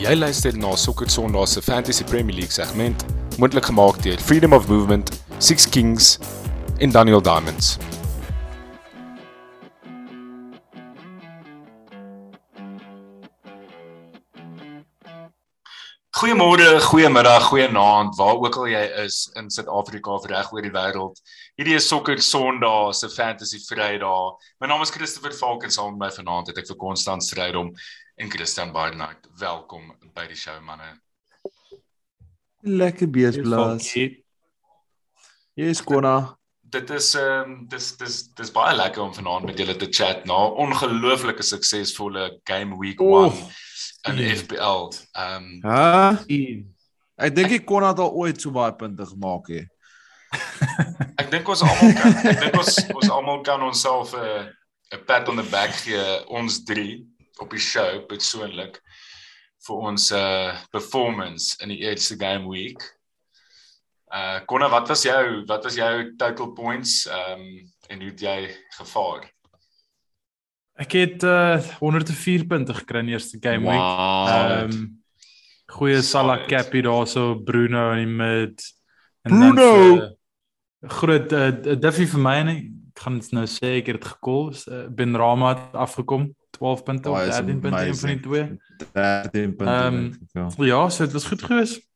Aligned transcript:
Jy 0.00 0.14
luister 0.16 0.56
na 0.56 0.70
Sokker 0.80 1.10
Sondag 1.12 1.48
se 1.48 1.60
Fantasy 1.60 2.04
Premier 2.08 2.32
League 2.32 2.54
segment, 2.56 3.02
moontlik 3.36 3.66
gemaak 3.68 3.98
deur 4.00 4.16
Freedom 4.16 4.54
of 4.56 4.64
Movement, 4.68 5.12
Six 5.38 5.68
Kings 5.68 6.18
en 6.78 6.90
Daniel 6.90 7.20
Diamonds. 7.20 7.76
Goeiemôre, 16.20 16.80
goeiemiddag, 16.80 17.42
goeienaand, 17.42 18.16
waar 18.16 18.40
ook 18.40 18.56
al 18.56 18.72
jy 18.72 18.82
is 19.04 19.22
in 19.36 19.52
Suid-Afrika 19.52 20.16
of 20.16 20.24
reg 20.28 20.48
oor 20.52 20.64
die 20.64 20.72
wêreld. 20.72 21.20
Hierdie 21.60 21.76
is 21.76 21.88
Sokker 21.88 22.20
Sondag 22.24 22.94
se 22.96 23.08
Fantasy 23.12 23.60
Vrydag. 23.68 24.40
My 24.60 24.68
naam 24.68 24.80
is 24.80 24.92
Christopher 24.92 25.32
Falk 25.36 25.64
en 25.64 25.72
saam 25.72 25.96
met 25.96 26.08
my 26.08 26.14
vanaand 26.16 26.48
het 26.48 26.60
ek 26.64 26.72
vir 26.72 26.80
Konstant 26.80 27.24
Strydom 27.24 27.74
en 28.20 28.30
Christian 28.30 28.72
Barnard. 28.72 29.28
Welkom 29.38 29.94
by 30.12 30.26
die 30.28 30.36
show 30.36 30.58
manne. 30.60 30.90
Lekker 32.60 33.08
beesblaas. 33.08 33.88
Is 35.56 35.80
Kona. 35.80 36.36
Dit 36.60 36.90
is 36.92 37.14
ehm 37.16 37.54
um, 37.54 37.54
dis 37.72 37.86
dis 37.96 38.18
dis 38.36 38.52
baie 38.52 38.74
lekker 38.76 39.02
om 39.02 39.14
vanaand 39.16 39.48
met 39.48 39.58
julle 39.58 39.76
te 39.80 39.88
chat 39.88 40.26
na 40.28 40.36
ongelooflike 40.64 41.42
suksesvolle 41.42 42.26
game 42.44 42.76
week 42.78 43.00
1. 43.00 43.08
Oh 43.08 43.40
in 44.08 44.20
die 44.20 44.28
FPL. 44.36 44.92
Ehm 45.12 45.48
um, 45.64 45.64
Ha? 45.64 46.12
Ek 47.20 47.34
dink 47.36 47.54
ek 47.56 47.64
kon 47.68 47.86
dit 47.88 48.02
al 48.04 48.12
ooit 48.20 48.40
so 48.40 48.52
baie 48.52 48.74
punte 48.76 49.06
gemaak 49.08 49.48
het. 49.54 49.72
ek 51.20 51.32
dink 51.32 51.48
ons 51.48 51.64
almal 51.64 51.96
kan 52.02 52.20
ek 52.34 52.44
dink 52.44 52.60
ons 52.60 52.76
ons 52.98 53.14
almal 53.16 53.40
kan 53.48 53.64
onsself 53.64 54.12
'n 54.12 54.28
uh, 54.28 54.44
'n 54.98 55.04
pat 55.08 55.32
on 55.32 55.40
the 55.40 55.48
back 55.56 55.72
gee 55.80 56.04
ons 56.28 56.60
drie 56.68 57.00
op 57.40 57.50
die 57.50 57.62
show 57.62 58.04
persoonlik 58.08 58.80
vir 59.66 59.84
ons 59.90 60.10
uh 60.16 60.54
performance 60.72 61.56
in 61.60 61.72
die 61.72 61.82
eerste 61.84 62.16
game 62.20 62.48
week. 62.48 62.80
Uh 64.12 64.40
Konna, 64.48 64.70
wat 64.72 64.88
was 64.88 65.04
jou 65.04 65.44
wat 65.48 65.64
was 65.64 65.76
jou 65.78 65.92
total 66.16 66.52
points 66.56 67.04
ehm 67.08 67.40
um, 67.40 67.68
en 67.90 68.00
hoe 68.00 68.12
het 68.12 68.20
jy 68.22 68.38
gevaar? 68.78 69.26
Ek 70.80 70.96
het 70.96 71.26
uh 71.26 71.58
104 71.80 72.46
punte 72.48 72.74
gekry 72.74 73.04
in 73.04 73.12
eerste 73.14 73.38
game 73.40 73.68
week. 73.68 73.90
Ehm 74.32 74.72
um, 74.72 74.88
goeie 75.70 76.00
Salah 76.02 76.46
Cappy 76.48 76.82
daarso 76.82 77.34
Bruno 77.44 77.90
in 77.92 78.04
die 78.04 78.14
mid. 78.16 78.64
En 79.22 79.36
Bruno 79.36 79.70
dan, 79.70 80.00
uh, 80.82 80.90
groot 80.90 81.32
uh, 81.32 81.76
Duffy 81.78 82.08
vir 82.10 82.20
my 82.24 82.36
en 82.40 82.52
ek 82.56 82.68
gaan 83.00 83.20
dit 83.20 83.32
nou 83.36 83.44
sê 83.46 83.76
ek 83.78 83.92
het 83.92 84.00
dit 84.00 84.10
gekol. 84.16 84.50
Uh, 84.66 84.86
ben 84.88 85.14
Rama 85.16 85.54
het 85.54 85.76
afgekom 85.78 86.32
12 86.50 86.82
punte 86.82 87.10
of 87.10 87.18
13 87.18 87.60
punte 87.60 87.86
een 87.86 87.96
van 87.96 88.08
die 88.08 88.20
twee. 88.20 88.58
13 88.92 89.56
punte. 89.56 89.72
Um, 89.72 90.28
ja. 90.32 90.48
ja, 90.56 90.88
so 90.88 91.04
dit 91.04 91.12
was 91.12 91.24
goed 91.24 91.42
geweest. 91.42 91.88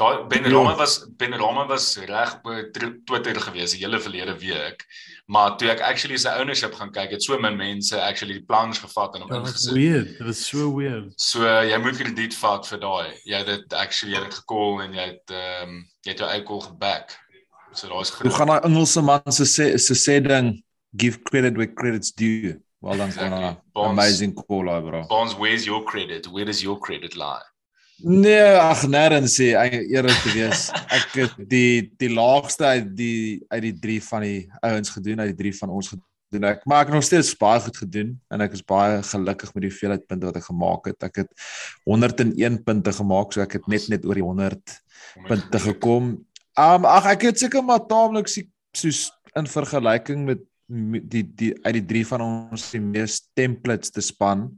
Daai 0.00 0.24
Ben 0.26 0.44
Rama 0.48 0.76
was 0.76 1.06
Ben 1.16 1.32
Rama 1.32 1.66
was 1.66 1.96
reg 1.96 2.34
op 2.42 2.70
Twitter 3.04 3.40
gewees 3.40 3.74
die 3.74 3.82
hele 3.84 4.00
verlede 4.00 4.38
week. 4.38 4.84
Maar 5.26 5.56
toe 5.56 5.68
ek 5.70 5.82
actually 5.84 6.16
sy 6.18 6.32
ownership 6.40 6.72
gaan 6.74 6.92
kyk, 6.94 7.12
het 7.14 7.22
so 7.22 7.36
min 7.38 7.58
mense 7.58 7.98
actually 8.00 8.38
die 8.38 8.46
plans 8.48 8.80
gevat 8.80 9.14
en 9.14 9.26
hom 9.26 9.34
ingesit. 9.40 9.74
Weird. 9.76 10.14
It 10.16 10.24
was 10.26 10.40
so 10.46 10.70
weird. 10.76 11.12
So 11.20 11.44
jy 11.44 11.76
moet 11.84 12.00
krediet 12.00 12.36
vat 12.40 12.66
vir 12.70 12.80
daai. 12.82 13.12
Jy 13.28 13.42
het 13.42 13.50
dit 13.52 13.76
actually 13.76 14.16
jy 14.16 14.24
het 14.24 14.40
gekol 14.40 14.80
en 14.86 14.96
jy 14.96 15.06
het 15.12 15.36
ehm 15.36 15.68
um, 15.68 15.76
jy 16.06 16.14
het 16.14 16.24
jou 16.24 16.30
uitkol 16.32 16.64
geback. 16.70 17.14
So 17.76 17.92
daar's 17.92 18.14
groot. 18.14 18.30
Hoe 18.30 18.38
gaan 18.38 18.54
daai 18.54 18.66
Engelse 18.70 19.04
man 19.04 19.36
se 19.36 19.46
sê 19.46 19.70
se 19.76 19.94
sê 19.94 20.18
ding 20.24 20.54
give 20.96 21.22
credit 21.28 21.60
where 21.60 21.72
credit's 21.72 22.10
due. 22.12 22.56
Well 22.80 22.96
done 22.96 23.08
exactly. 23.08 23.56
Amazing 23.76 24.34
call. 24.34 24.64
Bro. 24.64 25.06
Bonds, 25.08 25.34
where's 25.34 25.66
your 25.66 25.84
credit? 25.84 26.26
Where 26.26 26.46
does 26.46 26.62
your 26.62 26.78
credit 26.78 27.14
lie? 27.14 27.42
Nee, 28.00 28.56
ag 28.56 28.86
nêrens 28.88 29.34
sê 29.36 29.50
eerlik 29.52 30.22
te 30.24 30.30
wees. 30.32 30.70
Ek 30.96 31.10
het 31.18 31.34
die 31.50 31.90
die 32.00 32.08
laagste 32.08 32.64
uit 32.64 32.94
die 32.96 33.42
uit 33.52 33.66
die 33.66 33.74
3 33.82 33.98
van 34.06 34.24
die 34.24 34.38
ouens 34.64 34.94
gedoen, 34.94 35.20
uit 35.20 35.34
die 35.34 35.42
3 35.42 35.52
van 35.58 35.74
ons 35.76 35.92
gedoen. 35.92 36.46
Ek 36.48 36.64
maar 36.64 36.86
ek 36.86 36.92
het 36.92 36.96
nog 36.96 37.04
steeds 37.04 37.34
baie 37.36 37.60
goed 37.60 37.76
gedoen 37.82 38.14
en 38.32 38.46
ek 38.46 38.56
is 38.56 38.64
baie 38.64 39.02
gelukkig 39.04 39.52
met 39.52 39.66
die 39.66 39.70
hoeveelheid 39.72 40.08
punte 40.08 40.30
wat 40.30 40.40
ek 40.40 40.48
gemaak 40.48 40.88
het. 40.88 41.08
Ek 41.10 41.20
het 41.24 41.46
101 41.84 42.60
punte 42.64 42.96
gemaak, 42.96 43.34
so 43.34 43.44
ek 43.44 43.58
het 43.58 43.68
net 43.68 43.88
net 43.92 44.08
oor 44.08 44.16
die 44.16 44.24
100 44.24 44.76
punte 45.28 45.64
gekom. 45.68 46.12
Um 46.56 46.88
ag 46.88 47.12
ek 47.12 47.28
het 47.28 47.44
seker 47.44 47.66
maar 47.66 47.84
taamlik 47.90 48.32
soos 48.32 49.10
in 49.36 49.50
vergelyking 49.50 50.24
met 50.24 50.40
die 50.70 51.24
die 51.24 51.52
uit 51.64 51.74
die 51.80 51.86
3 51.94 52.06
van 52.12 52.24
ons 52.26 52.70
die 52.70 52.82
mees 52.82 53.20
templates 53.34 53.90
te 53.90 54.04
span 54.04 54.48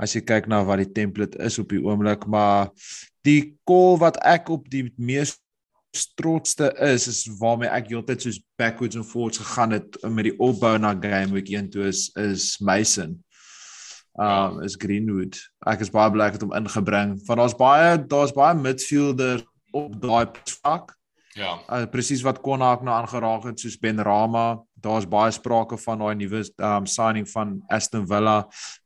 as 0.00 0.14
jy 0.16 0.24
kyk 0.26 0.48
na 0.50 0.62
wat 0.66 0.82
die 0.82 0.90
template 0.90 1.38
is 1.42 1.58
op 1.62 1.70
die 1.70 1.82
oomblik, 1.82 2.26
maar 2.26 2.72
die 3.26 3.54
call 3.68 3.98
wat 4.02 4.18
ek 4.26 4.50
op 4.52 4.66
die 4.72 4.88
mees 4.98 5.36
trotste 6.18 6.72
is 6.82 7.06
is 7.10 7.20
waarmee 7.38 7.70
ek 7.70 7.92
heeltyd 7.92 8.24
soos 8.24 8.40
backwards 8.58 8.98
and 8.98 9.06
forwards 9.06 9.38
gegaan 9.38 9.76
het 9.76 9.98
met 10.10 10.26
die 10.26 10.34
opbou 10.42 10.74
na 10.78 10.90
game 10.98 11.36
week 11.36 11.52
1 11.52 11.70
toe 11.70 11.86
is 11.92 12.08
is 12.18 12.56
Mason. 12.58 13.20
Um 14.18 14.60
is 14.62 14.74
Greenwood. 14.78 15.38
Ek 15.66 15.86
is 15.86 15.92
baie 15.94 16.10
bly 16.10 16.28
ek 16.30 16.38
het 16.38 16.46
hom 16.46 16.54
ingebring. 16.58 17.14
Want 17.28 17.42
daar's 17.42 17.56
baie 17.58 17.94
daar's 18.10 18.34
baie 18.34 18.58
midfielder 18.58 19.46
op 19.74 19.94
daai 20.02 20.34
vlak. 20.50 20.94
Ja. 21.34 21.56
Uh, 21.66 21.82
presies 21.90 22.22
wat 22.22 22.42
Konnak 22.42 22.82
nou 22.86 22.94
aangeraak 22.94 23.48
het 23.48 23.62
soos 23.62 23.78
Ben 23.78 23.98
Rama, 23.98 24.62
daar's 24.84 25.06
baie 25.08 25.32
sprake 25.34 25.78
van 25.80 26.02
daai 26.02 26.14
nuwe 26.20 26.42
um 26.68 26.86
signing 26.90 27.26
van 27.30 27.56
Aston 27.72 28.06
Villa, 28.08 28.36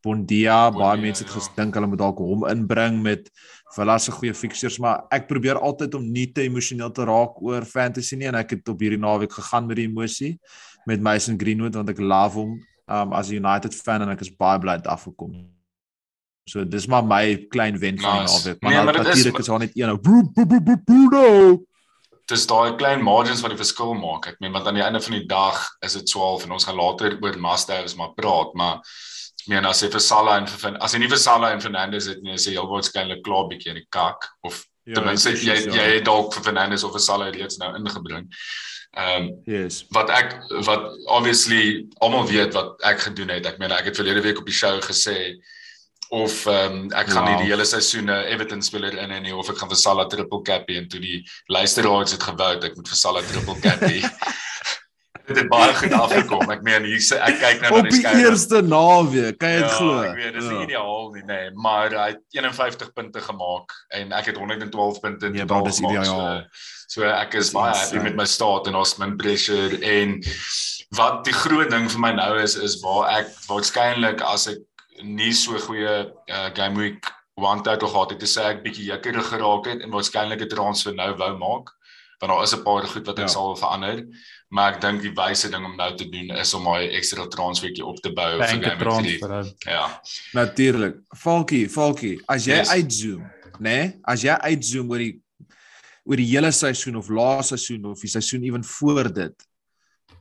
Bondia, 0.04 0.70
baie 0.75 1.00
mense 1.03 1.25
het 1.25 1.34
ja. 1.34 1.42
gedink 1.42 1.76
hulle 1.78 1.91
moet 1.91 2.03
dalk 2.03 2.22
hom 2.22 2.47
inbring 2.50 3.03
met 3.04 3.28
Villa 3.75 3.98
se 4.00 4.14
goeie 4.14 4.34
fixtures, 4.34 4.78
maar 4.81 5.04
ek 5.12 5.28
probeer 5.28 5.60
altyd 5.60 5.98
om 5.98 6.06
nie 6.12 6.31
te 6.32 6.47
emosioneel 6.47 6.94
te 6.97 7.04
raak 7.09 7.36
oor 7.44 7.66
fantasy 7.69 8.16
nie 8.16 8.31
en 8.31 8.38
ek 8.41 8.56
het 8.56 8.72
op 8.72 8.81
hierdie 8.81 9.00
naweek 9.03 9.34
gegaan 9.36 9.69
met 9.69 9.82
die 9.82 9.86
emosie 9.91 10.32
met 10.88 11.04
Mason 11.04 11.36
Greenwood 11.38 11.76
want 11.76 11.92
ek 11.92 12.00
love 12.00 12.41
hom 12.41 12.59
um 12.88 13.12
as 13.12 13.28
'n 13.30 13.42
United 13.42 13.75
fan 13.75 14.03
en 14.03 14.15
ek 14.15 14.25
is 14.25 14.32
baie 14.32 14.59
bly 14.59 14.78
dit 14.80 14.88
afgekom. 14.88 15.36
So 16.48 16.65
dis 16.65 16.86
maar 16.88 17.04
my 17.04 17.36
klein 17.53 17.76
wen 17.78 17.98
van 18.00 18.22
nice. 18.22 18.32
die 18.32 18.54
naweek, 18.54 18.62
maar 18.62 18.72
nee, 18.72 19.03
natuurlik 19.04 19.38
is 19.38 19.47
daar 19.47 19.59
net 19.59 19.72
een. 19.76 20.00
Bruno 20.84 21.66
dis 22.28 22.47
daai 22.49 22.77
klein 22.77 23.03
margins 23.05 23.43
wat 23.44 23.55
die 23.55 23.61
verskil 23.61 23.94
maak. 23.99 24.28
Ek 24.33 24.41
meen 24.43 24.53
want 24.53 24.69
aan 24.69 24.78
die 24.78 24.84
einde 24.84 25.00
van 25.05 25.16
die 25.16 25.27
dag 25.28 25.61
is 25.84 25.97
dit 25.99 26.09
12 26.12 26.47
en 26.47 26.56
ons 26.59 26.69
gaan 26.69 26.78
later 26.78 27.16
oor 27.25 27.39
must-haves 27.41 27.97
maar 27.99 28.15
praat, 28.19 28.55
maar 28.59 28.81
ek 28.83 29.53
meen 29.53 29.69
as 29.69 29.83
jy 29.83 29.91
vir 29.93 30.05
Salah 30.05 30.41
en 30.43 30.49
vir 30.50 30.77
as 30.84 30.94
jy 30.94 31.03
nie 31.03 31.11
vir 31.11 31.22
Salah 31.22 31.55
en 31.55 31.62
Fernandes 31.65 32.11
het 32.12 32.22
nie, 32.25 32.37
is 32.37 32.47
jy 32.47 32.56
heel 32.59 32.69
waarskynlik 32.69 33.25
klaar 33.27 33.49
bietjie 33.50 33.72
in 33.72 33.81
die 33.81 33.89
kak 33.94 34.28
of 34.44 34.61
ja, 34.84 34.99
ten 34.99 35.09
minste 35.09 35.33
jy 35.33 35.56
ja. 35.56 35.77
jy 35.78 35.87
het 35.97 36.09
dalk 36.09 36.34
vir 36.37 36.50
Fernandes 36.50 36.84
of 36.84 36.93
vir 36.97 37.05
Salah 37.05 37.31
reeds 37.33 37.61
nou 37.62 37.72
ingebring. 37.81 38.28
Ehm 38.99 39.28
um, 39.28 39.31
yes. 39.49 39.83
wat 39.93 40.10
ek 40.12 40.34
wat 40.66 40.89
obviously 41.12 41.87
almal 42.05 42.28
weet 42.28 42.56
wat 42.56 42.77
ek 42.89 43.06
gedoen 43.09 43.33
het. 43.37 43.47
Ek 43.49 43.60
meen 43.60 43.72
ek 43.72 43.91
het 43.91 44.00
verlede 44.00 44.25
week 44.25 44.41
op 44.41 44.49
die 44.49 44.56
show 44.56 44.77
gesê 44.84 45.37
of 46.11 46.47
ehm 46.47 46.73
um, 46.73 46.91
ek 46.93 47.11
gaan 47.13 47.25
wow. 47.25 47.31
nie 47.33 47.45
die 47.45 47.53
hele 47.53 47.65
seisoen 47.69 48.09
'n 48.11 48.29
Everton 48.33 48.63
speler 48.63 48.97
in 48.97 49.11
hê 49.11 49.21
nie 49.21 49.35
of 49.35 49.51
ek 49.51 49.59
gaan 49.61 49.69
vir 49.69 49.81
Salah 49.81 50.09
triple 50.09 50.43
cappy 50.43 50.79
en 50.81 50.89
toe 50.89 51.01
die 51.01 51.23
luisteraars 51.47 52.17
het 52.17 52.23
gewou 52.23 52.55
ek 52.57 52.77
moet 52.77 52.89
vir 52.89 53.03
Salah 53.05 53.25
triple 53.29 53.61
cappy. 53.61 54.03
dit 55.29 55.37
het 55.37 55.49
baie 55.49 55.75
goed 55.77 55.93
afgekom. 55.93 56.51
Ek 56.53 56.63
meen 56.67 56.87
hier 56.89 57.03
ek 57.19 57.37
kyk 57.43 57.61
nou 57.65 57.73
na 57.75 57.83
die 57.85 57.99
skryf. 57.99 58.15
Op 58.15 58.19
die 58.19 58.25
eerste 58.25 58.63
naweek, 58.65 59.39
kan 59.41 59.53
jy 59.53 59.61
dit 59.61 59.67
ja, 59.67 59.77
glo? 59.77 59.99
Ek 60.07 60.17
weet 60.19 60.39
dis 60.39 60.49
ja. 60.49 60.61
ideaal 60.65 61.11
nie, 61.15 61.25
nee, 61.29 61.51
maar 61.67 61.97
hy 61.97 62.09
het 62.15 62.23
51 62.39 62.93
punte 62.97 63.25
gemaak 63.25 63.77
en 63.99 64.15
ek 64.17 64.33
het 64.33 64.41
112 64.41 65.03
punte 65.05 65.29
in 65.29 65.37
nee, 65.37 65.45
totaal 65.45 65.69
gemaak. 65.81 66.09
So, 66.09 67.03
so 67.03 67.11
ek 67.11 67.37
is 67.43 67.53
baie 67.57 67.77
happy 67.77 68.03
met 68.07 68.17
my 68.19 68.29
staat 68.29 68.71
en 68.71 68.81
ons 68.81 68.97
min 69.03 69.17
pressure 69.21 69.81
en 69.85 70.17
wat 70.97 71.21
die 71.29 71.37
groot 71.37 71.69
ding 71.73 71.91
vir 71.93 72.01
my 72.01 72.15
nou 72.17 72.33
is 72.41 72.57
is 72.57 72.78
waar 72.81 73.11
ek 73.19 73.34
waarskynlik 73.51 74.25
as 74.25 74.49
ek 74.54 74.65
nie 75.03 75.33
so 75.33 75.59
goeie 75.59 75.95
uh, 76.09 76.50
game 76.54 76.78
week 76.78 77.10
one 77.39 77.62
title 77.62 77.89
gehad 77.89 78.10
het 78.10 78.21
te 78.21 78.27
sê 78.30 78.47
ek 78.53 78.62
bietjie 78.65 78.89
jekkerig 78.91 79.28
geraak 79.33 79.66
het 79.71 79.83
en 79.83 79.95
waarskynlik 79.95 80.42
'n 80.42 80.54
transfer 80.54 80.95
nou 80.95 81.12
wou 81.16 81.33
maak 81.39 81.74
want 82.21 82.33
daar 82.33 82.42
is 82.42 82.54
'n 82.54 82.62
paar 82.62 82.86
goed 82.86 83.06
wat 83.06 83.18
ek 83.18 83.28
ja. 83.28 83.34
sal 83.34 83.56
verander 83.56 84.06
maar 84.48 84.74
ek 84.74 84.80
dink 84.80 85.03
die 85.03 85.15
wyse 85.15 85.50
ding 85.50 85.65
om 85.65 85.77
nou 85.77 85.95
te 85.95 86.09
doen 86.09 86.30
is 86.30 86.54
om 86.54 86.62
my 86.65 86.89
ekstra 86.98 87.27
transfertjie 87.27 87.84
op 87.84 88.00
te 88.03 88.12
bou 88.12 88.39
vir 88.39 88.47
game 88.47 89.03
week 89.03 89.65
ja 89.66 90.00
natuurlik 90.34 90.97
Falkie 91.16 91.68
Falkie 91.68 92.21
as 92.27 92.44
jy 92.47 92.56
yes. 92.56 92.71
uitzoom 92.71 93.22
nê 93.59 93.62
nee? 93.71 94.01
as 94.03 94.22
jy 94.22 94.34
uitzoom 94.34 94.91
oor 94.91 94.98
die 94.98 95.21
oor 96.09 96.16
die 96.16 96.30
hele 96.30 96.51
seisoen 96.53 96.97
of 96.97 97.09
laaste 97.09 97.56
seisoen 97.56 97.91
of 97.92 98.01
die 98.01 98.10
seisoen 98.10 98.42
ewen 98.42 98.65
voor 98.65 99.12
dit 99.12 99.48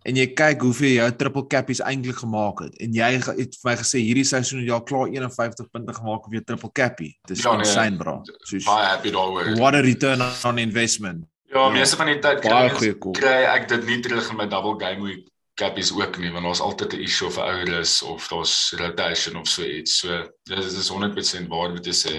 en 0.07 0.19
jy 0.19 0.27
kyk 0.37 0.63
hoeveel 0.63 0.93
jou 0.97 1.07
triple 1.19 1.43
cappies 1.51 1.81
eintlik 1.83 2.19
gemaak 2.23 2.63
het 2.65 2.75
en 2.83 2.93
jy 2.95 3.09
het 3.19 3.57
vir 3.59 3.69
my 3.69 3.75
gesê 3.81 4.01
hierdie 4.03 4.25
seisoen 4.27 4.61
het 4.63 4.69
jy 4.69 4.75
al 4.77 4.85
klaar 4.87 5.07
51 5.11 5.71
punte 5.73 5.95
gemaak 5.99 6.27
op 6.29 6.37
jou 6.37 6.43
triple 6.43 6.71
cappie. 6.81 7.13
Dis 7.27 7.43
ja, 7.43 7.55
insane 7.59 7.95
nee, 7.95 8.01
bro. 8.01 8.19
Soos 8.47 8.67
baie 8.67 8.85
happy 8.87 9.11
daaroor. 9.15 9.55
What 9.59 9.75
a 9.75 9.81
return 9.85 10.23
on 10.23 10.61
investment. 10.63 11.25
Ja, 11.51 11.69
meeste 11.71 11.99
van 11.99 12.11
die 12.11 12.19
tyd 12.23 12.43
kry, 12.43 12.93
kry 13.15 13.39
ek 13.53 13.67
dit 13.71 13.85
nie 13.87 14.01
terug 14.03 14.31
in 14.31 14.39
my 14.39 14.47
double 14.51 14.75
game 14.79 15.03
week 15.03 15.27
cappies 15.57 15.89
ook 15.95 16.19
nie 16.21 16.29
want 16.31 16.45
daar's 16.45 16.61
altyd 16.61 16.93
'n 16.93 17.01
issue 17.01 17.27
of 17.27 17.37
'n 17.37 17.47
ouer 17.49 17.79
is 17.79 18.01
of 18.03 18.27
daar's 18.27 18.73
rotation 18.77 19.35
of 19.35 19.47
so 19.47 19.63
iets. 19.63 19.99
So 19.99 20.27
dis 20.43 20.73
is 20.73 20.89
100% 20.89 21.47
waar 21.47 21.69
moet 21.69 21.85
jy 21.85 21.95
sê. 22.05 22.15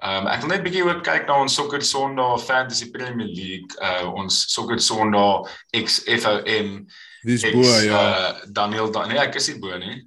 Ehm 0.00 0.24
um, 0.24 0.28
ek 0.32 0.40
wil 0.40 0.48
net 0.54 0.62
bietjie 0.64 0.84
ook 0.86 1.02
kyk 1.04 1.26
na 1.28 1.42
ons 1.42 1.54
Sokker 1.54 1.82
Sondag 1.84 2.40
Fantasy 2.46 2.88
Premier 2.92 3.28
League, 3.28 3.76
uh 3.84 4.08
ons 4.16 4.46
Sokker 4.48 4.80
Sondag 4.80 5.50
XFOM. 5.76 6.70
Dis 7.28 7.44
bo 7.52 7.66
ja. 7.84 8.00
Uh, 8.00 8.30
Daniel 8.48 8.88
Dan 8.94 9.12
nee, 9.12 9.20
ek 9.20 9.36
is 9.36 9.50
nie 9.52 9.58
bo 9.60 9.76
nie. 9.76 9.98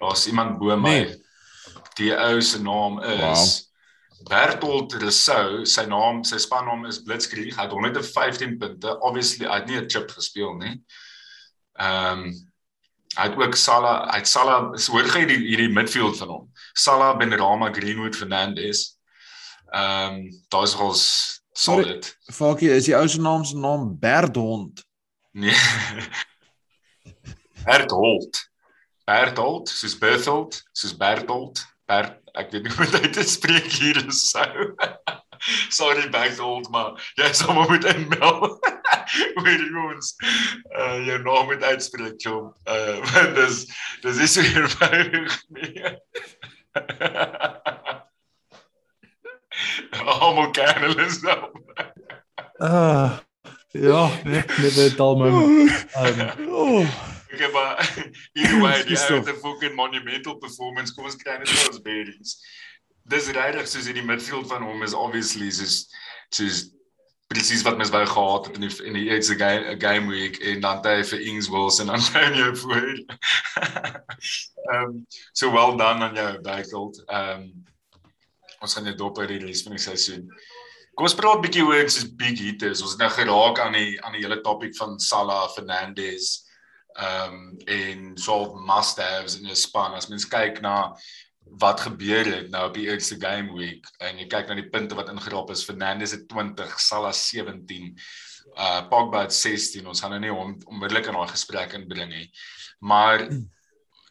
Daar's 0.00 0.26
iemand 0.26 0.58
bo 0.58 0.74
my. 0.74 0.96
Nee. 0.96 1.14
Die 1.96 2.10
ou 2.10 2.42
se 2.42 2.58
naam 2.58 2.98
is 3.06 3.22
wow. 3.22 3.46
Bertolt 4.26 4.98
Rousseau. 4.98 5.62
Sy 5.68 5.86
naam, 5.86 6.24
sy 6.26 6.40
spannaam 6.42 6.88
is 6.90 6.98
Blitzkrieg. 7.06 7.54
Hy 7.54 7.68
het 7.68 7.72
115 7.72 8.58
punte. 8.58 8.96
Obviously, 9.06 9.46
hy 9.46 9.60
het 9.60 9.70
nie 9.70 9.78
'n 9.78 9.88
chip 9.88 10.10
gespeel 10.10 10.58
nie. 10.58 10.74
Ehm 11.78 12.26
um, 12.26 12.52
hy 13.16 13.28
het 13.30 13.38
ook 13.40 13.56
Salah, 13.58 14.06
hy 14.12 14.20
het 14.20 14.28
Salah, 14.30 14.70
hoor 14.92 15.08
jy 15.08 15.22
hierdie 15.24 15.38
hierdie 15.44 15.72
midfield 15.72 16.18
van 16.20 16.32
hom? 16.32 16.44
Salah, 16.76 17.14
Benrahma, 17.18 17.72
Greenwood, 17.74 18.16
Fernandes. 18.16 18.88
Ehm 19.72 20.20
um, 20.20 20.42
daar's 20.52 20.76
ons 20.78 21.04
solid. 21.56 22.10
Fakie, 22.32 22.70
is 22.70 22.88
die 22.88 22.96
ou 22.96 23.06
se 23.08 23.20
naam 23.20 23.44
se 23.44 23.56
naam 23.58 23.88
Berdhond? 23.98 24.84
Nee. 25.32 25.56
Berthold. 27.66 28.42
Berthold, 29.06 29.68
soos 29.68 29.98
Berthold, 29.98 30.62
soos 30.72 30.96
Berthold. 30.96 31.64
Bert, 31.86 32.18
ek 32.34 32.50
weet 32.50 32.66
nie 32.66 32.74
hoe 32.74 32.86
dit 32.90 33.12
te 33.14 33.22
spreek 33.26 33.68
hier 33.78 34.00
is 34.06 34.24
sou. 34.30 34.72
Sorry 35.68 36.08
Berthold, 36.10 36.70
maar 36.70 37.12
jy 37.14 37.32
sou 37.32 37.54
moet 37.54 37.84
inmeld. 37.92 38.58
Weet 39.44 39.60
jy 39.62 39.84
ons 39.86 40.14
uh 40.76 40.96
jou 41.06 41.18
naam 41.22 41.46
moet 41.50 41.62
uitspreek, 41.62 42.18
Jom. 42.22 42.50
Uh 42.64 42.98
dis 43.38 43.66
dis 44.02 44.18
is 44.26 44.36
weer 44.40 44.62
eenvoudig 44.62 45.38
nie. 45.48 45.84
Almal 50.04 50.50
kan 50.50 50.82
hulle 50.84 51.08
nou. 51.22 51.40
Ah. 52.58 53.18
Ja, 53.76 54.10
dit 54.22 55.00
al 55.00 55.16
my. 55.16 55.28
Um, 55.28 56.20
ek 57.28 57.42
het 57.42 57.52
maar 57.52 57.80
either 58.32 58.60
way, 58.62 58.78
jy 58.88 58.96
het 58.96 59.28
'n 59.28 59.40
fucking 59.42 59.74
monumental 59.74 60.38
performance 60.40 60.94
kom 60.94 61.04
ons 61.04 61.16
kry 61.16 61.36
net 61.36 61.68
ons 61.68 61.82
berries. 61.82 62.38
Dis 63.08 63.28
regtig 63.30 63.68
soos 63.68 63.86
in 63.86 63.98
die 64.00 64.06
midfield 64.06 64.48
van 64.50 64.64
hom 64.66 64.82
is 64.82 64.94
obviously 64.94 65.50
soos 65.50 65.86
soos 66.34 66.64
presies 67.30 67.62
wat 67.66 67.76
mens 67.78 67.90
wou 67.90 68.04
gehad 68.06 68.46
het 68.46 68.58
in 68.58 68.66
die 68.66 68.84
in 68.86 68.98
die 68.98 69.06
eerste 69.10 69.36
game 69.38 69.76
game 69.82 70.10
week 70.10 70.38
en 70.38 70.60
dan 70.60 70.82
hy 70.86 71.00
vir 71.10 71.24
Ings 71.30 71.48
Wilson 71.50 71.90
en 71.90 71.98
Antonio 71.98 72.54
voor. 72.62 72.92
Ehm 74.66 74.82
um, 74.82 75.06
so 75.32 75.50
well 75.50 75.76
done 75.76 76.04
aan 76.04 76.14
jou 76.14 76.40
Dykeld. 76.42 77.02
Ehm 77.06 77.42
um, 77.42 77.64
ons 78.60 78.74
gaan 78.74 78.86
net 78.88 78.98
dop 78.98 79.18
uit 79.18 79.28
die 79.28 79.42
res 79.42 79.62
van 79.66 79.74
die 79.76 79.82
seisoen. 79.82 80.30
Kom 80.94 81.04
ons 81.06 81.14
praat 81.14 81.38
'n 81.38 81.44
bietjie 81.44 81.66
oor 81.66 81.90
soos 81.90 82.08
big 82.16 82.38
hitters. 82.40 82.82
Ons 82.82 82.96
het 82.96 83.04
nou 83.04 83.10
geraak 83.12 83.60
aan 83.60 83.74
die 83.76 84.00
aan 84.02 84.14
die 84.16 84.22
hele 84.24 84.40
topik 84.40 84.76
van 84.78 84.98
Salah, 84.98 85.48
Fernandes 85.54 86.46
ehm 86.96 87.34
um, 87.34 87.58
en 87.66 88.16
so 88.16 88.54
must 88.54 89.02
haves 89.02 89.38
in 89.38 89.50
'n 89.50 89.56
span. 89.56 89.94
As 89.94 90.08
mens 90.08 90.28
kyk 90.28 90.60
na 90.60 90.94
wat 91.58 91.80
gebeur 91.80 92.26
het 92.26 92.50
nou 92.50 92.68
op 92.68 92.74
die 92.74 92.88
eerste 92.90 93.16
game 93.20 93.54
week 93.56 93.86
en 93.98 94.18
jy 94.18 94.26
kyk 94.30 94.48
na 94.48 94.58
die 94.58 94.68
punte 94.70 94.98
wat 94.98 95.10
ingerop 95.12 95.50
is 95.54 95.64
Fernandes 95.64 96.14
het 96.16 96.28
20 96.28 96.80
Salah 96.80 97.14
17 97.14 97.92
uh 98.56 98.80
Pogba 98.90 99.26
het 99.26 99.34
16 99.34 99.86
ons 99.86 100.00
gaan 100.00 100.14
nou 100.16 100.20
nie 100.20 100.32
om, 100.32 100.56
onmiddellik 100.66 101.06
in 101.06 101.18
daai 101.18 101.30
gesprek 101.30 101.76
inbring 101.78 102.10
nie 102.10 102.26
maar 102.80 103.28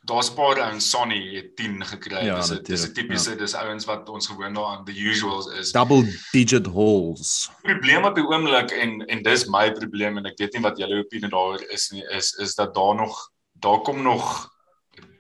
daar's 0.06 0.30
'n 0.30 0.36
paar 0.36 0.60
ouens 0.60 0.90
Sonny 0.90 1.36
het 1.36 1.56
10 1.56 1.86
gekry 1.86 2.26
ja, 2.26 2.36
dis 2.36 2.50
dis 2.64 2.88
'n 2.88 2.94
tipiese 2.94 3.30
ja. 3.30 3.36
dis 3.36 3.54
ouens 3.54 3.86
wat 3.86 4.10
ons 4.10 4.28
gewoon 4.28 4.54
daaraan 4.54 4.86
the 4.86 4.94
usuals 4.94 5.48
is. 5.48 5.72
Double 5.72 6.06
digit 6.32 6.66
holes. 6.66 7.50
Probleem 7.62 8.06
op 8.06 8.16
die 8.16 8.24
oomblik 8.24 8.72
en 8.72 9.06
en 9.06 9.24
dis 9.24 9.46
my 9.46 9.72
probleem 9.72 10.18
en 10.18 10.26
ek 10.26 10.38
weet 10.38 10.54
nie 10.54 10.62
wat 10.62 10.78
julle 10.78 11.00
opinie 11.04 11.30
daar 11.30 11.62
is 11.70 11.90
nie 11.90 12.04
is 12.10 12.34
is 12.34 12.56
dat 12.56 12.74
daar 12.74 12.96
nog 12.96 13.32
daar 13.54 13.82
kom 13.82 14.02
nog 14.02 14.55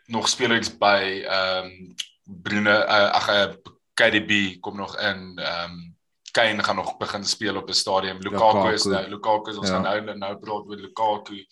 nog 0.07 0.29
spelers 0.29 0.77
by 0.77 1.23
ehm 1.25 1.65
um, 1.65 1.95
Bruno 2.25 2.71
uh, 2.71 3.11
ag 3.13 3.29
uh, 3.29 3.53
KDB 3.93 4.59
kom 4.59 4.75
nog 4.75 4.97
in 4.99 5.37
ehm 5.37 5.71
um, 5.71 5.93
Kane 6.35 6.63
gaan 6.63 6.75
nog 6.75 6.97
begin 6.97 7.23
speel 7.23 7.55
op 7.55 7.69
'n 7.69 7.73
stadium. 7.73 8.17
Lukaku, 8.19 8.57
Lukaku. 8.57 8.73
is 8.73 8.83
nou 8.83 9.07
Lukaku 9.07 9.51
is 9.51 9.57
ons 9.57 9.69
ja. 9.69 9.73
gaan 9.73 10.05
nou 10.05 10.17
nou 10.17 10.37
praat 10.37 10.65
oor 10.67 10.75
Lukaku. 10.75 11.45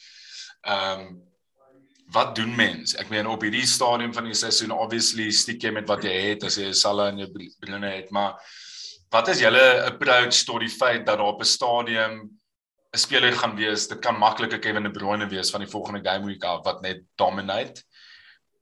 Ehm 0.61 0.99
um, 0.99 1.31
wat 2.11 2.35
doen 2.35 2.55
mens? 2.55 2.95
Ek 2.95 3.09
meen 3.09 3.27
op 3.27 3.41
hierdie 3.41 3.65
stadium 3.65 4.13
van 4.13 4.27
die 4.27 4.35
seisoen 4.37 4.71
obviously 4.71 5.31
stiek 5.31 5.63
jy 5.63 5.71
met 5.71 5.87
wat 5.87 6.03
jy 6.03 6.13
het 6.29 6.43
as 6.43 6.57
jy 6.59 6.73
Salah 6.73 7.07
en 7.07 7.17
jou 7.23 7.29
Bruno 7.59 7.87
het 7.87 8.11
maar 8.11 8.35
wat 9.13 9.27
is 9.27 9.39
julle 9.39 9.83
approach 9.85 10.43
tot 10.45 10.59
die 10.59 10.69
feit 10.69 11.05
dat 11.05 11.17
daar 11.17 11.31
op 11.31 11.41
'n 11.41 11.45
stadium 11.45 12.13
'n 12.93 12.97
speler 12.97 13.33
gaan 13.33 13.55
wees 13.55 13.87
dit 13.87 13.99
kan 13.99 14.19
maklik 14.19 14.53
'n 14.53 14.59
Kevin 14.59 14.83
De 14.83 14.91
Bruyne 14.91 15.27
wees 15.29 15.49
van 15.49 15.61
die 15.61 15.69
volgende 15.69 16.09
game 16.09 16.25
week 16.25 16.43
af 16.43 16.63
wat 16.65 16.81
net 16.81 17.01
dominate 17.15 17.83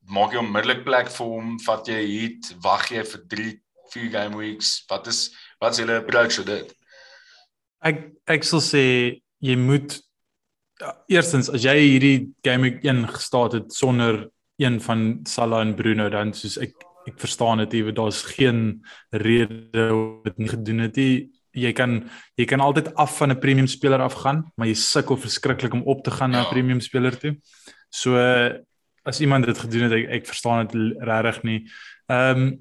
maak 0.09 0.33
jy 0.33 0.41
onmiddellik 0.41 0.83
plek 0.85 1.09
vir 1.13 1.33
hom, 1.33 1.57
vat 1.65 1.87
jy 1.87 2.01
hit, 2.05 2.53
wag 2.63 2.89
jy 2.91 3.03
vir 3.03 3.25
3, 3.33 3.49
4 3.93 4.11
game 4.11 4.37
weeks. 4.39 4.83
Wat 4.89 5.07
is 5.07 5.31
wat 5.61 5.75
is 5.75 5.83
julle 5.83 5.99
approach 6.01 6.39
vir 6.41 6.47
dit? 6.49 6.71
Ek 7.85 8.05
ek 8.29 8.45
sal 8.47 8.63
sê 8.65 8.85
jy 9.41 9.57
moet 9.57 9.97
ja, 10.81 10.93
eerstens 11.09 11.49
as 11.49 11.65
jy 11.65 11.75
hierdie 11.79 12.29
game 12.45 12.69
week 12.69 12.85
1 12.85 13.07
gestart 13.13 13.57
het 13.57 13.73
sonder 13.73 14.27
een 14.61 14.79
van 14.81 15.21
Salah 15.29 15.61
en 15.65 15.75
Bruno 15.75 16.09
dan 16.09 16.33
soos 16.37 16.57
ek 16.61 16.75
ek 17.09 17.17
verstaan 17.17 17.63
dit 17.63 17.79
ewe 17.79 17.93
daar's 17.97 18.21
geen 18.35 18.83
rede 19.09 19.87
om 19.89 20.21
dit 20.25 20.37
nie 20.37 20.49
gedoen 20.51 20.83
het 20.85 20.99
nie. 21.01 21.13
Jy 21.57 21.71
kan 21.75 21.95
jy 22.39 22.45
kan 22.47 22.61
altyd 22.63 22.93
af 22.95 23.17
van 23.17 23.31
'n 23.31 23.39
premium 23.39 23.67
speler 23.67 24.01
afgaan, 24.01 24.45
maar 24.55 24.67
jy 24.67 24.75
sukkel 24.77 25.17
verskriklik 25.17 25.73
om 25.73 25.83
op 25.83 26.03
te 26.03 26.11
gaan 26.11 26.31
ja. 26.31 26.41
na 26.41 26.43
'n 26.45 26.53
premium 26.53 26.79
speler 26.79 27.17
toe. 27.17 27.37
So 27.89 28.15
as 29.03 29.19
iemand 29.19 29.45
dit 29.45 29.57
gedoen 29.57 29.87
het, 29.87 29.95
ek, 29.97 30.09
ek 30.19 30.29
verstaan 30.29 30.67
dit 30.67 30.97
regtig 30.99 31.41
nie. 31.47 31.59
Ehm 32.11 32.45
um, 32.45 32.51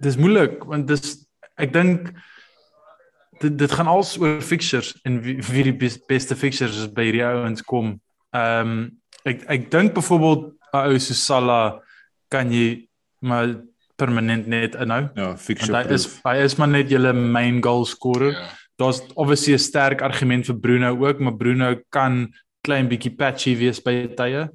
dis 0.00 0.16
moeilik 0.16 0.62
want 0.64 0.88
dis 0.88 1.26
ek 1.60 1.74
dink 1.74 2.06
dit 3.40 3.58
dit 3.58 3.72
gaan 3.72 3.88
als 3.88 4.14
oor 4.20 4.40
fixtures 4.44 4.94
en 5.04 5.18
wie, 5.20 5.36
wie 5.44 5.64
die 5.68 5.76
best, 5.76 6.06
beste 6.08 6.36
fixtures 6.36 6.78
is 6.80 6.88
by 6.92 7.08
hierdie 7.08 7.26
ouens 7.26 7.64
kom. 7.64 7.98
Ehm 8.36 8.72
um, 8.72 8.86
ek 9.28 9.44
ek 9.52 9.68
dink 9.72 9.96
byvoorbeeld 9.96 10.52
ou 10.76 10.98
so 11.02 11.16
Salah 11.18 11.80
kan 12.32 12.52
jy 12.52 12.86
maar 13.20 13.58
permanent 14.00 14.46
net 14.48 14.76
inhou. 14.80 15.10
Ja, 15.18 15.34
fixture. 15.36 15.76
Hy 15.76 15.96
is 15.96 16.06
hy 16.24 16.38
is 16.46 16.56
maar 16.60 16.70
net 16.72 16.92
julle 16.92 17.12
main 17.12 17.60
goal 17.64 17.84
scorer. 17.88 18.32
Ja. 18.32 18.48
Daar's 18.80 19.02
obviously 19.14 19.52
'n 19.54 19.60
sterk 19.60 20.00
argument 20.00 20.46
vir 20.46 20.56
Bruno 20.56 20.96
ook, 20.96 21.20
maar 21.20 21.36
Bruno 21.36 21.76
kan 21.90 22.32
klein 22.64 22.88
bietjie 22.88 23.12
patchy 23.16 23.56
wees 23.56 23.80
by 23.80 24.08
tye. 24.16 24.48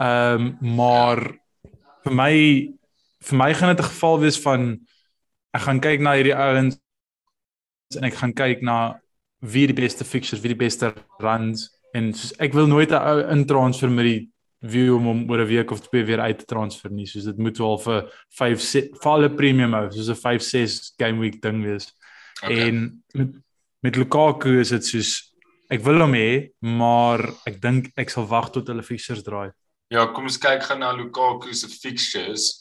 Ehm 0.00 0.56
um, 0.60 0.74
maar 0.76 1.20
vir 2.04 2.14
my 2.16 2.34
vir 3.20 3.36
my 3.36 3.54
gaan 3.54 3.76
dit 3.76 3.84
'n 3.84 3.90
geval 3.92 4.20
wees 4.20 4.38
van 4.40 4.80
ek 5.52 5.60
gaan 5.60 5.80
kyk 5.80 6.00
na 6.00 6.14
hierdie 6.16 6.36
ouens 6.36 6.78
en 7.96 8.04
ek 8.04 8.14
gaan 8.14 8.32
kyk 8.32 8.62
na 8.62 9.00
wie 9.40 9.66
die 9.66 9.76
beste 9.76 10.04
fixtures, 10.04 10.42
wie 10.42 10.54
die 10.54 10.64
beste 10.64 10.94
runs 11.18 11.68
en 11.92 12.12
soos, 12.14 12.32
ek 12.38 12.54
wil 12.54 12.66
nooit 12.66 12.92
'n 12.92 13.02
ou 13.10 13.18
intransfer 13.34 13.90
met 13.90 14.04
die 14.04 14.30
view 14.62 14.96
om 14.96 15.06
om 15.08 15.30
oor 15.30 15.40
'n 15.40 15.48
week 15.48 15.70
of 15.70 15.80
twee 15.80 16.04
weer 16.04 16.20
uit 16.20 16.38
te 16.38 16.44
transfer 16.44 16.90
nie. 16.90 17.06
Soos 17.06 17.24
dit 17.24 17.38
moet 17.38 17.58
wel 17.58 17.78
vir 17.78 18.12
5 18.28 19.00
valle 19.02 19.30
premium 19.30 19.72
hou, 19.72 19.90
soos 19.90 20.08
'n 20.08 20.14
5 20.14 20.42
6 20.42 20.94
game 20.96 21.20
week 21.20 21.42
ding 21.42 21.62
wees. 21.62 21.92
Okay. 22.42 22.68
En 22.68 23.02
met 23.12 23.28
met 23.82 23.96
Lukaku 23.96 24.60
is 24.60 24.68
dit 24.68 24.84
soos 24.84 25.32
ek 25.70 25.80
wil 25.80 26.00
hom 26.00 26.12
hê, 26.12 26.50
maar 26.60 27.20
ek 27.46 27.60
dink 27.60 27.92
ek 27.96 28.10
sal 28.10 28.26
wag 28.26 28.50
tot 28.50 28.68
hulle 28.68 28.82
fixtures 28.82 29.22
draai. 29.22 29.50
Ja, 29.90 30.04
kom 30.14 30.28
ons 30.30 30.38
kyk 30.38 30.62
gou 30.68 30.76
na 30.78 30.92
Lukaku 30.94 31.50
se 31.54 31.66
fixtures. 31.66 32.60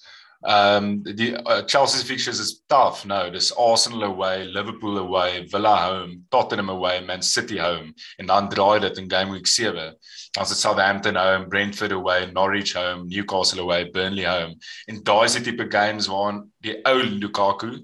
Ehm 0.49 0.85
um, 0.85 1.03
die 1.03 1.33
uh, 1.35 1.59
Chelsea 1.67 2.01
fixtures 2.07 2.39
is 2.39 2.63
tough 2.71 3.03
nou. 3.05 3.29
Dis 3.29 3.51
Arsenal 3.53 4.07
away, 4.07 4.47
Liverpool 4.47 4.97
away, 4.97 5.43
Villa 5.51 5.75
home, 5.83 6.23
Tottenham 6.31 6.71
away, 6.73 7.03
Man 7.05 7.21
City 7.21 7.59
home 7.59 7.93
en 8.17 8.31
dan 8.31 8.49
draai 8.49 8.79
dit 8.79 8.97
in 8.97 9.11
game 9.11 9.35
week 9.35 9.45
7. 9.47 9.93
Dan 10.33 10.43
is 10.43 10.55
dit 10.55 10.57
Southampton 10.57 11.19
home, 11.19 11.45
Brentford 11.49 11.91
away, 11.91 12.25
Norwich 12.31 12.73
home, 12.73 13.05
Newcastle 13.07 13.61
away, 13.61 13.83
Burnley 13.91 14.25
home. 14.25 14.55
En 14.87 15.03
daai 15.03 15.25
is 15.25 15.37
die 15.37 15.45
tipe 15.51 15.69
games 15.69 16.09
waar 16.09 16.41
die 16.65 16.79
ou 16.89 16.97
Lukaku 17.03 17.75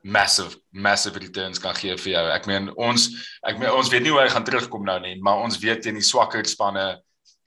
massive 0.00 0.56
massive 0.72 1.20
returns 1.20 1.60
kan 1.60 1.76
gee 1.76 1.98
vir 2.00 2.14
jou. 2.14 2.26
Ek 2.32 2.48
meen 2.48 2.72
ons 2.80 3.10
ek 3.44 3.60
meen 3.60 3.76
ons 3.76 3.92
weet 3.92 4.06
nie 4.06 4.16
hoe 4.16 4.24
hy 4.24 4.28
gaan 4.32 4.48
terugkom 4.48 4.88
nou 4.88 5.00
nie, 5.04 5.18
maar 5.20 5.44
ons 5.44 5.60
weet 5.60 5.84
teen 5.84 6.00
die 6.00 6.12
swakker 6.14 6.48
spanne 6.48 6.94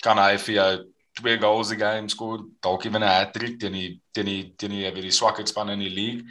kan 0.04 0.20
hy 0.20 0.36
vir 0.38 0.60
jou 0.60 0.74
twee 1.20 1.38
goals 1.38 1.72
a 1.72 1.78
game 1.78 2.10
skoor, 2.10 2.46
dalk 2.62 2.86
ewen 2.86 3.04
'n 3.04 3.08
hat-trick 3.08 3.60
teen 3.60 3.74
die 3.74 4.02
teen 4.12 4.26
die 4.26 4.54
teen 4.58 4.72
die 4.72 4.92
weer 4.92 5.08
die 5.10 5.12
swakheid 5.12 5.48
spanne 5.48 5.74
in 5.74 5.86
die 5.86 5.90
league. 5.90 6.26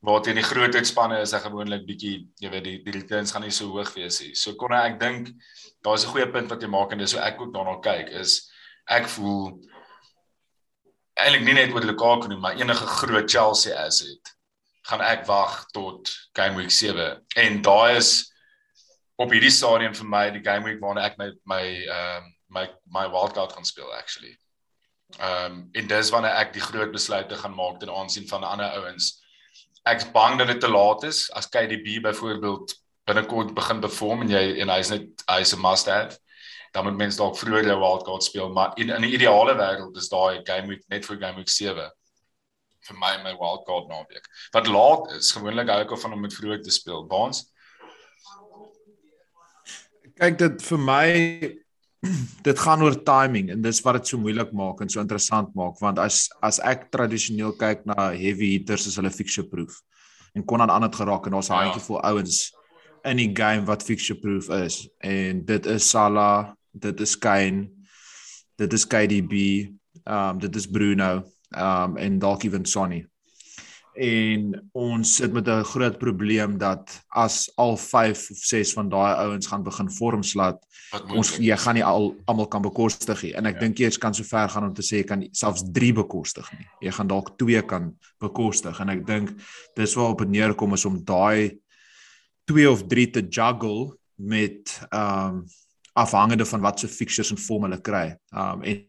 Waar 0.00 0.22
teen 0.22 0.36
die 0.36 0.46
grootheid 0.46 0.86
spanne 0.86 1.20
is 1.20 1.32
hy 1.32 1.40
gewoonlik 1.42 1.86
bietjie, 1.86 2.28
jy 2.38 2.50
weet 2.50 2.64
die 2.64 2.78
die 2.84 2.92
returns 2.92 3.32
gaan 3.32 3.42
nie 3.42 3.50
so 3.50 3.66
hoog 3.72 3.94
wees 3.94 4.20
nie. 4.20 4.34
So 4.34 4.54
kon 4.54 4.72
ek 4.72 5.00
dink 5.00 5.32
daar's 5.82 6.04
'n 6.04 6.12
goeie 6.12 6.30
punt 6.32 6.50
wat 6.50 6.62
jy 6.62 6.68
maak 6.68 6.92
en 6.92 6.98
dis 6.98 7.10
so 7.10 7.18
ek 7.18 7.40
ook 7.40 7.54
daarna 7.54 7.80
kyk 7.80 8.08
is 8.20 8.50
ek 8.88 9.08
voel 9.08 9.60
eintlik 11.18 11.44
nie 11.44 11.54
net 11.54 11.74
oor 11.74 11.84
Lukaku 11.84 12.28
nie, 12.28 12.38
maar 12.38 12.54
enige 12.54 12.86
groot 12.86 13.30
Chelsea 13.30 13.74
asset 13.74 14.34
gaan 14.88 15.00
ek 15.00 15.26
wag 15.26 15.66
tot 15.72 16.08
game 16.32 16.56
week 16.56 16.70
7 16.70 17.20
en 17.36 17.62
daai 17.62 17.96
is 17.96 18.32
op 19.18 19.32
hierdie 19.34 19.52
stadium 19.52 19.94
vir 19.94 20.08
my 20.08 20.24
die 20.30 20.44
game 20.44 20.64
week 20.64 20.80
waarna 20.80 21.08
ek 21.08 21.18
my 21.18 21.32
my 21.44 21.62
ehm 21.84 22.24
um, 22.24 22.34
my 22.48 22.68
my 22.84 23.06
wildcard 23.08 23.52
gaan 23.52 23.64
speel 23.64 23.94
actually. 23.94 24.38
Ehm 25.16 25.44
um, 25.52 25.68
en 25.72 25.86
dis 25.86 26.10
wanneer 26.10 26.36
ek 26.36 26.52
die 26.52 26.64
groot 26.64 26.92
besluite 26.92 27.36
gaan 27.36 27.54
maak 27.54 27.80
ten 27.80 27.90
aansien 27.90 28.28
van 28.28 28.44
ander 28.44 28.70
ouens. 28.80 29.22
Ek's 29.88 30.10
bang 30.12 30.38
dat 30.38 30.46
dit 30.52 30.60
te 30.60 30.68
laat 30.68 31.02
is 31.08 31.30
as 31.32 31.48
KDB 31.48 32.00
byvoorbeeld 32.04 32.74
binnekort 33.08 33.54
begin 33.54 33.80
perform 33.80 34.22
en 34.22 34.32
jy 34.32 34.58
en 34.60 34.68
hy's 34.68 34.90
net 34.92 35.24
hy's 35.32 35.54
'n 35.56 35.60
must 35.60 35.86
have. 35.86 36.18
Dan 36.72 36.84
moet 36.84 36.96
mens 36.96 37.16
dalk 37.16 37.38
vroeër 37.38 37.64
jou 37.64 37.78
wildcard 37.80 38.24
speel, 38.24 38.52
maar 38.52 38.72
in 38.76 38.90
'n 38.90 39.04
ideale 39.04 39.54
wêreld 39.56 39.96
is 39.96 40.08
daai 40.08 40.44
game 40.44 40.68
week 40.68 40.84
net 40.88 41.06
vir 41.06 41.16
game 41.16 41.36
week 41.36 41.48
7 41.48 41.90
vir 42.88 42.96
my 42.96 43.16
my 43.22 43.34
wildcard 43.36 43.88
naweek. 43.88 44.28
Wat 44.52 44.66
laat 44.66 45.12
is, 45.12 45.32
gewoonlik 45.32 45.68
hou 45.68 45.80
ek 45.80 45.90
of 45.90 46.00
van 46.00 46.12
om 46.12 46.20
met 46.20 46.34
vroeg 46.34 46.60
te 46.60 46.70
speel. 46.70 47.06
Baans. 47.06 47.46
Kyk 50.18 50.38
dit 50.38 50.62
vir 50.62 50.78
my 50.78 51.08
dit 52.46 52.58
gaan 52.58 52.82
oor 52.82 52.96
timing 53.02 53.50
en 53.50 53.62
dis 53.62 53.80
wat 53.82 53.98
dit 53.98 54.10
so 54.12 54.20
moeilik 54.22 54.52
maak 54.56 54.82
en 54.82 54.90
so 54.92 55.02
interessant 55.02 55.50
maak 55.58 55.80
want 55.82 55.98
as 55.98 56.28
as 56.46 56.60
ek 56.62 56.88
tradisioneel 56.94 57.56
kyk 57.58 57.84
na 57.90 58.10
heavy 58.14 58.52
hitters 58.56 58.86
is 58.86 58.98
hulle 59.00 59.10
fixture 59.10 59.48
proof. 59.48 59.80
En 60.36 60.44
kon 60.44 60.62
aan 60.62 60.70
ander 60.70 60.92
geraak 60.94 61.26
en 61.26 61.34
daar's 61.34 61.50
'n 61.50 61.54
ja. 61.54 61.62
handjievol 61.64 62.00
ouens 62.02 62.52
in 63.04 63.16
die 63.16 63.32
game 63.34 63.64
wat 63.66 63.82
fixture 63.82 64.18
proof 64.20 64.48
is. 64.50 64.88
En 65.00 65.44
dit 65.44 65.66
is 65.66 65.90
Salah, 65.90 66.52
dit 66.72 67.00
is 67.00 67.18
Kane, 67.18 67.68
dit 68.56 68.72
is 68.72 68.86
KDB, 68.86 69.68
um 70.06 70.38
dit 70.38 70.56
is 70.56 70.66
Bruno 70.66 71.24
um 71.56 71.96
en 71.96 72.18
dalk 72.18 72.44
ewen 72.44 72.66
Sonny 72.66 73.06
en 73.98 74.52
ons 74.78 75.14
sit 75.16 75.32
met 75.32 75.48
'n 75.48 75.64
groot 75.64 75.98
probleem 75.98 76.58
dat 76.58 77.00
as 77.08 77.50
al 77.56 77.76
5 77.76 78.30
of 78.30 78.38
6 78.38 78.72
van 78.72 78.88
daai 78.88 79.14
ouens 79.26 79.46
gaan 79.46 79.62
begin 79.62 79.90
vorm 79.90 80.22
slat 80.22 80.58
ons 81.12 81.36
jy? 81.36 81.56
gaan 81.56 81.74
nie 81.74 81.84
al 81.84 82.14
almal 82.26 82.48
kan 82.48 82.62
bekostig 82.62 83.22
nie. 83.22 83.34
En 83.34 83.46
ek 83.46 83.54
ja. 83.58 83.60
dink 83.60 83.78
jy 83.78 83.90
kan 84.00 84.14
so 84.14 84.24
ver 84.24 84.48
gaan 84.48 84.64
om 84.64 84.74
te 84.74 84.82
sê 84.82 85.02
jy 85.02 85.04
kan 85.04 85.28
selfs 85.32 85.64
3 85.72 85.92
bekostig 85.92 86.48
nie. 86.52 86.66
Jy 86.80 86.92
gaan 86.96 87.10
dalk 87.10 87.36
2 87.38 87.62
kan 87.68 87.92
bekostig. 88.20 88.80
En 88.80 88.88
ek 88.88 89.06
dink 89.06 89.34
dis 89.76 89.94
waar 89.94 90.14
op 90.14 90.24
neerkom 90.24 90.72
is 90.72 90.84
om 90.84 91.04
daai 91.04 91.58
2 92.48 92.70
of 92.70 92.86
3 92.88 93.10
te 93.10 93.22
juggle 93.28 93.96
met 94.16 94.80
um 94.90 95.44
afhangende 95.98 96.46
van 96.46 96.60
wat 96.60 96.80
se 96.80 96.88
fixtures 96.88 97.32
en 97.34 97.38
vorm 97.38 97.66
hulle 97.66 97.80
kry. 97.82 98.16
Um 98.32 98.62
en 98.62 98.87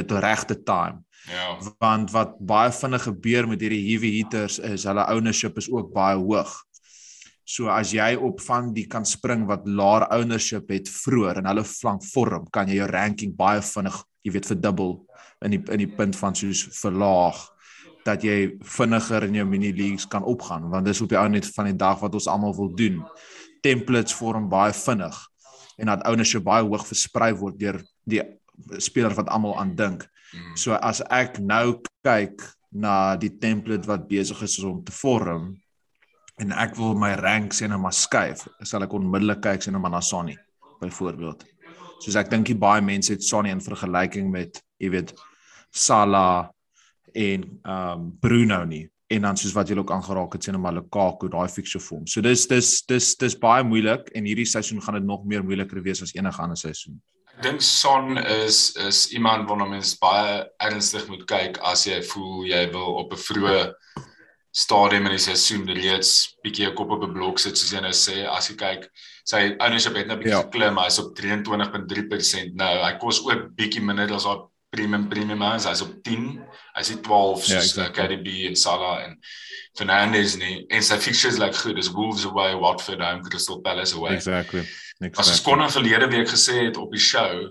dit 0.00 0.12
regte 0.12 0.58
time 0.62 1.02
Ja. 1.30 1.58
Want 1.78 2.10
wat 2.10 2.34
baie 2.42 2.72
vinnig 2.74 3.02
gebeur 3.06 3.46
met 3.48 3.60
hierdie 3.62 3.84
heavy 3.92 4.10
hitters 4.16 4.58
is 4.58 4.86
hulle 4.88 5.04
ownership 5.12 5.58
is 5.60 5.70
ook 5.70 5.92
baie 5.94 6.18
hoog. 6.18 6.50
So 7.44 7.70
as 7.70 7.92
jy 7.94 8.14
op 8.18 8.40
van 8.42 8.72
die 8.74 8.86
kan 8.90 9.06
spring 9.06 9.46
wat 9.46 9.66
laer 9.68 10.08
ownership 10.14 10.70
het 10.72 10.90
vroeër 10.90 11.42
en 11.42 11.50
hulle 11.50 11.64
flank 11.66 12.04
vorm, 12.10 12.48
kan 12.50 12.70
jy 12.70 12.80
jou 12.80 12.90
ranking 12.90 13.34
baie 13.36 13.62
vinnig, 13.62 13.98
jy 14.22 14.34
weet, 14.34 14.50
verdubbel 14.50 14.94
in 15.42 15.56
die 15.56 15.62
in 15.74 15.82
die 15.82 15.90
punt 15.90 16.18
van 16.18 16.38
soos 16.38 16.64
verlaag 16.78 17.40
dat 18.06 18.24
jy 18.26 18.56
vinniger 18.66 19.28
in 19.28 19.36
jou 19.38 19.46
mini 19.46 19.70
leagues 19.74 20.08
kan 20.10 20.24
opgaan 20.26 20.66
want 20.70 20.86
dis 20.86 21.00
op 21.02 21.10
die 21.10 21.18
ou 21.18 21.28
net 21.30 21.46
van 21.54 21.70
die 21.70 21.78
dag 21.78 22.00
wat 22.02 22.14
ons 22.18 22.30
almal 22.30 22.54
wil 22.58 22.72
doen. 22.74 23.02
Templates 23.62 24.14
vorm 24.18 24.48
baie 24.50 24.74
vinnig 24.74 25.18
en 25.78 25.90
dat 25.90 26.06
ownership 26.10 26.42
baie 26.46 26.66
hoog 26.66 26.86
versprei 26.86 27.30
word 27.38 27.58
deur 27.58 27.78
die 28.06 28.22
speler 28.78 29.14
wat 29.14 29.28
almal 29.28 29.58
aan 29.60 29.74
dink. 29.76 30.06
Mm. 30.32 30.56
So 30.56 30.76
as 30.78 31.02
ek 31.10 31.38
nou 31.40 31.80
kyk 32.04 32.42
na 32.72 33.16
die 33.20 33.32
template 33.38 33.88
wat 33.88 34.08
besig 34.08 34.42
is 34.42 34.58
om 34.64 34.80
te 34.84 34.94
vorm 34.96 35.52
en 36.40 36.54
ek 36.56 36.76
wil 36.78 36.94
my 36.98 37.12
rank 37.20 37.52
sê 37.54 37.68
nou 37.68 37.78
maar 37.82 37.94
skuif, 37.94 38.46
sal 38.64 38.86
ek 38.86 38.94
onmiddellik 38.96 39.42
kyk 39.44 39.68
maar 39.76 39.92
na 39.92 40.00
Sonny 40.00 40.36
byvoorbeeld. 40.80 41.44
Soos 42.02 42.16
ek 42.16 42.30
dink 42.30 42.50
baie 42.58 42.82
mense 42.82 43.12
het 43.12 43.22
Sonny 43.22 43.52
in 43.52 43.60
vergelyking 43.62 44.30
met, 44.30 44.62
jy 44.78 44.90
weet, 44.90 45.12
Salah 45.72 46.50
en 47.14 47.44
ehm 47.64 48.00
um, 48.00 48.10
Bruno 48.20 48.64
nie 48.64 48.88
en 49.12 49.26
dan 49.26 49.36
soos 49.36 49.52
wat 49.52 49.68
jy 49.68 49.76
ook 49.76 49.92
aangeraak 49.92 50.36
het 50.36 50.46
nou 50.52 50.60
maar 50.62 50.72
Lukaku 50.72 51.28
daai 51.28 51.48
fixture 51.52 51.84
vorm. 51.84 52.06
So 52.06 52.24
dis 52.24 52.46
dis 52.48 52.70
dis 52.88 53.12
dis 53.20 53.36
baie 53.38 53.64
moeilik 53.64 54.08
en 54.16 54.28
hierdie 54.28 54.48
seisoen 54.48 54.80
gaan 54.82 54.96
dit 55.00 55.04
nog 55.08 55.26
meer 55.28 55.44
moeiliker 55.44 55.82
wees 55.84 56.02
as 56.02 56.14
enige 56.16 56.42
ander 56.42 56.56
seisoen. 56.56 57.00
Ek 57.32 57.42
dink 57.46 57.62
Son 57.64 58.18
is 58.18 58.76
is 58.76 59.06
iemand 59.16 59.48
waarna 59.48 59.66
mens 59.68 59.94
baie 59.98 60.42
ernstig 60.60 61.08
moet 61.08 61.24
kyk 61.26 61.58
as 61.72 61.86
jy 61.86 62.02
voel 62.12 62.44
jy 62.46 62.66
wil 62.74 62.98
op 63.02 63.12
'n 63.12 63.24
vroeë 63.26 63.62
stadium 64.52 65.06
in 65.08 65.16
die 65.16 65.24
seisoen 65.24 65.64
reeds 65.72 66.36
bietjie 66.44 66.68
'n 66.68 66.74
kop 66.76 66.90
op 66.90 67.04
'n 67.04 67.14
blok 67.14 67.38
sit 67.38 67.56
soos 67.56 67.72
jy 67.72 67.80
nou 67.80 67.92
sê 67.96 68.28
as 68.28 68.50
jy 68.50 68.56
kyk 68.56 68.88
sy 69.24 69.56
ownership 69.58 69.96
het 69.96 70.06
nou 70.06 70.16
bietjie 70.20 70.36
ja. 70.36 70.42
geklim 70.44 70.76
hy's 70.76 70.98
op 71.00 71.16
23.3% 71.16 72.54
nou 72.54 72.74
hy 72.84 72.92
kos 73.00 73.22
ook 73.24 73.48
bietjie 73.56 73.80
minder 73.80 74.12
as 74.12 74.28
haar 74.28 74.44
premium 74.72 75.08
premium 75.08 75.42
is 75.52 75.68
hy's 75.68 75.84
op 75.84 75.94
10 76.06 76.28
hy's 76.78 76.92
12 77.04 77.46
ja, 77.46 77.60
soos 77.60 77.74
ja, 77.76 77.86
exactly. 77.86 78.06
KDB 78.16 78.46
en 78.50 78.56
Salah 78.56 79.02
en 79.06 79.18
Fernandes 79.78 80.36
nie 80.40 80.62
en 80.72 80.84
sy 80.84 80.96
fixtures 81.00 81.40
like 81.40 81.56
goed 81.60 81.80
is 81.80 81.92
Wolves 81.92 82.24
away 82.28 82.56
Watford 82.56 83.04
home 83.04 83.22
Crystal 83.28 83.60
Palace 83.60 83.96
away 83.96 84.16
exactly 84.16 84.64
As 85.10 85.32
ons 85.32 85.40
kon 85.42 85.62
verlede 85.66 86.06
week 86.12 86.28
gesê 86.30 86.68
het 86.68 86.76
op 86.78 86.92
die 86.94 87.02
show, 87.02 87.48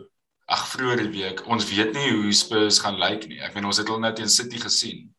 ag 0.52 0.62
vroeër 0.72 1.02
die 1.04 1.12
week, 1.18 1.42
ons 1.52 1.68
weet 1.68 1.92
nie 1.96 2.12
hoe 2.14 2.36
Spurs 2.36 2.80
gaan 2.80 3.00
lyk 3.02 3.28
nie. 3.28 3.42
Ek 3.44 3.56
meen 3.56 3.68
ons 3.68 3.80
het 3.82 3.90
hulle 3.92 4.04
net 4.04 4.16
teen 4.20 4.32
City 4.32 4.62
gesien. 4.62 5.10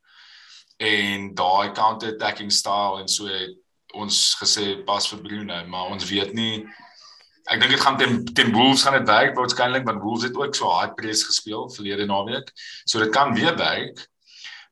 En 0.80 1.28
daai 1.36 1.74
counter 1.76 2.14
attacking 2.14 2.52
style 2.52 3.02
en 3.02 3.10
so 3.10 3.28
het 3.28 3.58
ons 3.92 4.22
gesê 4.40 4.78
pas 4.86 5.04
vir 5.12 5.20
Bruno, 5.20 5.58
maar 5.68 5.92
ons 5.92 6.08
weet 6.08 6.32
nie 6.32 6.64
Ek 7.50 7.60
dink 7.60 7.72
dit 7.74 7.80
gaan 7.80 7.96
teen 7.98 8.24
teen 8.24 8.52
Wolves 8.52 8.82
gaan 8.82 8.98
dit 8.98 9.08
werk 9.08 9.34
waarskynlik 9.36 9.84
want 9.84 10.02
Wolves 10.02 10.24
het 10.28 10.36
ook 10.36 10.54
so 10.54 10.70
hard 10.70 10.94
press 10.94 11.24
gespeel 11.24 11.70
verlede 11.70 12.06
naweek. 12.06 12.52
So 12.84 12.98
dit 12.98 13.10
kan 13.10 13.34
weer 13.34 13.56
werk. 13.56 14.06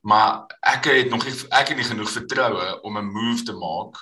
Maar 0.00 0.46
ek 0.60 0.84
het 0.84 1.10
nog 1.10 1.24
nie 1.24 1.34
ek 1.50 1.68
het 1.72 1.76
nie 1.76 1.88
genoeg 1.88 2.10
vertroue 2.10 2.80
om 2.82 2.98
'n 2.98 3.12
move 3.12 3.42
te 3.42 3.52
maak 3.52 3.96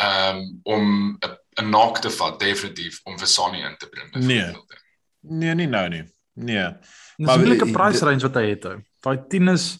um, 0.00 0.60
om 0.62 1.18
'n 1.20 1.68
knock 1.70 1.98
te 1.98 2.10
vat 2.10 2.40
definitief 2.40 3.00
om 3.04 3.18
vir 3.18 3.26
Sonny 3.26 3.62
in 3.62 3.76
te 3.78 3.88
bring. 3.88 4.26
Nee. 4.26 4.54
Nee, 5.20 5.54
nie 5.54 5.66
nou 5.66 5.88
nie. 5.88 6.04
Nee. 6.32 6.68
Maar 7.16 7.38
'n 7.38 7.48
leuke 7.48 7.70
price 7.70 8.04
range 8.04 8.20
wat 8.20 8.34
hy 8.34 8.48
het. 8.48 8.66
Daai 9.00 9.18
10 9.28 9.48
is 9.48 9.78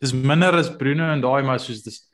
dis 0.00 0.12
minder 0.12 0.54
as 0.56 0.76
Bruno 0.76 1.12
en 1.12 1.20
daai 1.20 1.42
maar 1.42 1.60
soos 1.60 1.82
dis 1.82 2.08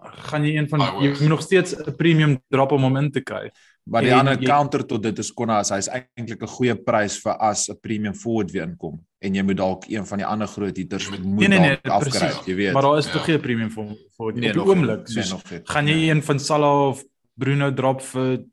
gaan 0.00 0.44
jy 0.44 0.56
een 0.56 0.68
van 0.68 0.80
jy 1.02 1.10
moet 1.10 1.28
nog 1.28 1.42
steeds 1.42 1.74
'n 1.76 1.96
premium 1.96 2.42
drop 2.48 2.72
om 2.72 2.82
hom 2.82 2.96
in 2.96 3.10
te 3.10 3.20
kry. 3.20 3.50
Maar 3.90 4.06
die 4.06 4.14
ander 4.14 4.38
counter 4.38 4.84
tot 4.86 5.02
dit 5.02 5.18
is 5.18 5.32
konna 5.34 5.58
as 5.64 5.72
hy's 5.74 5.88
eintlik 5.90 6.42
'n 6.42 6.52
goeie 6.56 6.74
prys 6.78 7.18
vir 7.22 7.34
as 7.42 7.68
'n 7.68 7.78
premium 7.82 8.14
forward 8.14 8.52
weer 8.54 8.62
inkom 8.68 9.00
en 9.20 9.34
jy 9.34 9.42
moet 9.42 9.56
dalk 9.56 9.88
een 9.90 10.06
van 10.06 10.18
die 10.22 10.26
ander 10.26 10.48
groot 10.48 10.76
hitters 10.76 11.08
moet 11.10 11.24
nee, 11.24 11.48
nee, 11.48 11.58
nee, 11.58 11.78
afkry, 11.82 12.30
jy 12.46 12.54
weet. 12.54 12.72
Maar 12.72 12.82
daar 12.82 12.98
is 12.98 13.06
ja. 13.06 13.12
tog 13.12 13.24
geen 13.24 13.40
premium 13.40 13.70
vir 13.70 13.90
vir 14.16 14.32
nee, 14.32 14.52
die 14.52 14.62
oomblik. 14.62 15.02
Nee, 15.08 15.24
soos, 15.24 15.42
nee, 15.50 15.60
gaan 15.64 15.90
jy 15.90 15.96
nee. 15.98 16.10
een 16.10 16.22
van 16.22 16.38
Salah 16.40 16.88
of 16.88 17.02
Bruno 17.34 17.72
drop 17.74 18.00
vir 18.00 18.44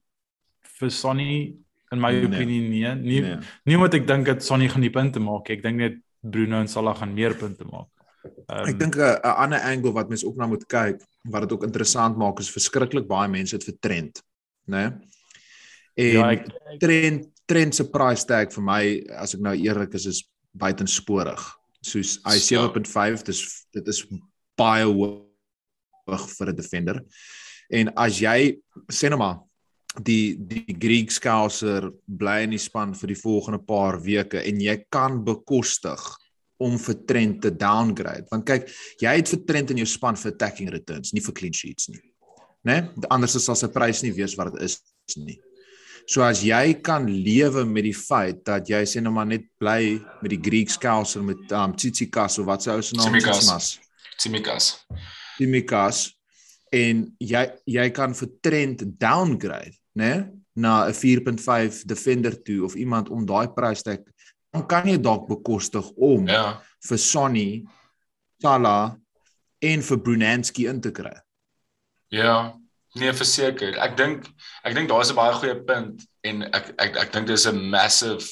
vir 0.79 0.91
Sonny 0.91 1.55
in 1.91 2.01
my 2.01 2.11
nee. 2.11 2.25
opinie 2.25 2.61
nee. 2.69 2.95
Nie 2.95 3.21
nee. 3.21 3.37
nie 3.65 3.77
wat 3.77 3.93
ek 3.93 4.07
dink 4.07 4.25
dat 4.25 4.43
Sonny 4.43 4.67
gaan 4.73 4.83
die 4.83 4.93
punte 4.93 5.23
maak. 5.23 5.49
Ek 5.53 5.63
dink 5.63 5.79
net 5.79 6.01
Bruno 6.21 6.59
en 6.59 6.67
Salah 6.67 6.97
gaan 6.97 7.13
meer 7.13 7.37
punte 7.39 7.67
maak. 7.69 7.87
Um, 8.49 8.65
ek 8.65 8.79
dink 8.79 8.97
'n 8.97 9.21
ander 9.23 9.61
angle 9.63 9.93
wat 9.93 10.09
mens 10.09 10.25
ook 10.25 10.35
na 10.35 10.47
moet 10.47 10.65
kyk 10.67 10.99
wat 11.31 11.45
dit 11.45 11.53
ook 11.53 11.63
interessant 11.63 12.17
maak 12.17 12.39
is 12.39 12.51
verskriklik 12.51 13.07
baie 13.07 13.29
mense 13.29 13.55
het 13.55 13.63
vir 13.63 13.77
trend, 13.79 14.23
né? 14.67 14.89
Nee? 14.89 15.15
En 15.97 16.13
ja, 16.13 16.29
ek, 16.35 16.47
trend 16.81 17.27
trend 17.47 17.75
se 17.75 17.85
price 17.87 18.27
tag 18.27 18.51
vir 18.51 18.63
my 18.63 18.81
as 19.23 19.33
ek 19.37 19.43
nou 19.45 19.55
eerlik 19.55 19.95
is 19.95 20.05
is 20.11 20.21
buitensporig. 20.57 21.39
Soos 21.85 22.17
hy 22.25 22.35
7.5, 22.43 23.23
dis 23.29 23.41
dit 23.77 23.91
is 23.93 24.03
baie 24.59 24.83
hoog 24.83 26.25
vir 26.33 26.51
'n 26.51 26.55
defender. 26.55 27.03
En 27.71 27.91
as 27.95 28.19
jy 28.19 28.57
sê 28.91 29.09
nou 29.09 29.19
maar 29.19 29.39
die 30.03 30.37
die 30.37 30.75
Greek 30.77 31.11
Scouser 31.11 31.89
bly 32.05 32.43
in 32.45 32.53
die 32.55 32.61
span 32.61 32.93
vir 32.97 33.13
die 33.13 33.19
volgende 33.19 33.59
paar 33.65 33.99
weke 34.03 34.41
en 34.43 34.61
jy 34.61 34.75
kan 34.93 35.23
bekostig 35.25 36.03
om 36.63 36.77
vir 36.81 36.99
Trent 37.09 37.41
te 37.45 37.51
downgrade 37.53 38.27
want 38.31 38.45
kyk 38.47 38.69
jy 39.01 39.15
het 39.19 39.31
vir 39.33 39.43
Trent 39.49 39.73
in 39.73 39.81
jou 39.81 39.89
span 39.89 40.17
vir 40.19 40.33
attacking 40.33 40.71
returns 40.73 41.13
nie 41.13 41.23
vir 41.23 41.37
clean 41.37 41.53
sheets 41.53 41.89
nie 41.89 42.01
né 42.67 42.81
nee? 42.81 43.07
anders 43.09 43.37
sal 43.43 43.57
sy 43.57 43.69
prys 43.73 44.03
nie 44.03 44.13
wees 44.13 44.37
wat 44.37 44.53
dit 44.53 44.67
is 44.67 44.81
nie 45.17 45.37
so 46.07 46.23
as 46.23 46.41
jy 46.45 46.77
kan 46.83 47.05
lewe 47.07 47.65
met 47.67 47.83
die 47.83 47.95
feit 47.95 48.43
dat 48.47 48.69
jy 48.71 48.83
sê 48.87 49.01
nou 49.03 49.11
maar 49.15 49.27
net 49.27 49.47
bly 49.59 49.97
met 50.21 50.31
die 50.31 50.41
Greek 50.41 50.71
Scouser 50.71 51.23
met 51.25 51.51
um 51.51 51.75
Tsitsikas 51.75 52.39
of 52.39 52.47
wat 52.47 52.63
se 52.63 52.71
ou 52.71 52.81
se 52.81 52.95
naam 52.95 53.15
is 53.19 53.27
Tsitsikas 54.17 54.71
Tsitsikas 55.37 56.05
en 56.75 57.03
jy 57.19 57.43
jy 57.69 57.87
kan 57.95 58.15
vir 58.17 58.29
Trent 58.43 58.83
downgrade, 58.99 59.75
né, 59.95 60.29
na 60.55 60.87
'n 60.87 60.93
4.5 60.93 61.85
defender 61.85 62.35
toe 62.43 62.63
of 62.65 62.75
iemand 62.75 63.09
om 63.09 63.25
daai 63.25 63.47
prys 63.53 63.83
te 63.83 63.97
dan 64.53 64.65
kan 64.67 64.87
jy 64.87 64.97
dalk 64.97 65.27
bekostig 65.27 65.85
om 65.95 66.27
ja. 66.27 66.61
vir 66.81 66.97
Sonny, 66.97 67.65
Salah 68.41 68.95
en 69.61 69.81
vir 69.81 69.97
Brunanski 69.97 70.67
in 70.67 70.81
te 70.81 70.91
kry. 70.91 71.13
Ja, 72.13 72.57
nee 72.95 73.13
verseker. 73.13 73.77
Ek 73.83 73.97
dink 73.97 74.27
ek 74.63 74.75
dink 74.75 74.89
daar 74.89 75.01
is 75.01 75.11
'n 75.11 75.15
baie 75.15 75.33
goeie 75.33 75.55
punt 75.65 76.05
en 76.23 76.43
ek 76.53 76.73
ek 76.77 76.97
ek 76.97 77.11
dink 77.13 77.27
dis 77.27 77.47
'n 77.47 77.69
massive 77.69 78.25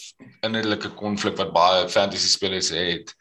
innerlike 0.43 0.89
konflik 0.95 1.37
wat 1.37 1.53
baie 1.53 1.89
fantasy 1.89 2.27
spelers 2.27 2.69
het. 2.69 3.13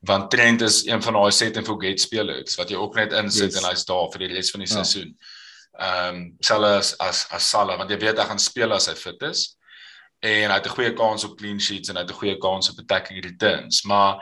Want 0.00 0.30
Trent 0.30 0.62
is 0.62 0.86
een 0.86 1.02
van 1.02 1.14
daai 1.14 1.32
set 1.32 1.56
and 1.56 1.66
forget 1.66 2.00
spelers 2.00 2.56
wat 2.56 2.70
jy 2.70 2.76
ook 2.76 2.94
net 2.94 3.12
insit 3.12 3.52
yes. 3.52 3.56
en 3.56 3.68
hy's 3.70 3.84
daar 3.84 4.10
vir 4.12 4.18
die 4.18 4.34
res 4.34 4.50
van 4.50 4.60
die 4.60 4.68
ja. 4.68 4.82
seisoen. 4.82 5.16
Ehm 5.78 6.14
um, 6.14 6.36
selfs 6.40 6.96
as 6.98 7.26
as 7.30 7.50
Salah 7.50 7.78
want 7.78 7.90
jy 7.90 7.98
weet 7.98 8.18
hy 8.18 8.24
gaan 8.24 8.38
speel 8.38 8.72
as 8.72 8.86
hy 8.86 8.94
fit 8.94 9.22
is 9.22 9.58
en 10.20 10.50
hy 10.50 10.56
het 10.56 10.66
'n 10.66 10.74
goeie 10.74 10.94
kans 10.94 11.24
op 11.24 11.38
clean 11.38 11.60
sheets 11.60 11.88
en 11.88 11.96
hy 11.96 12.02
het 12.02 12.10
'n 12.10 12.20
goeie 12.20 12.38
kans 12.38 12.70
op 12.70 12.78
attacking 12.78 13.22
returns, 13.24 13.84
maar 13.84 14.18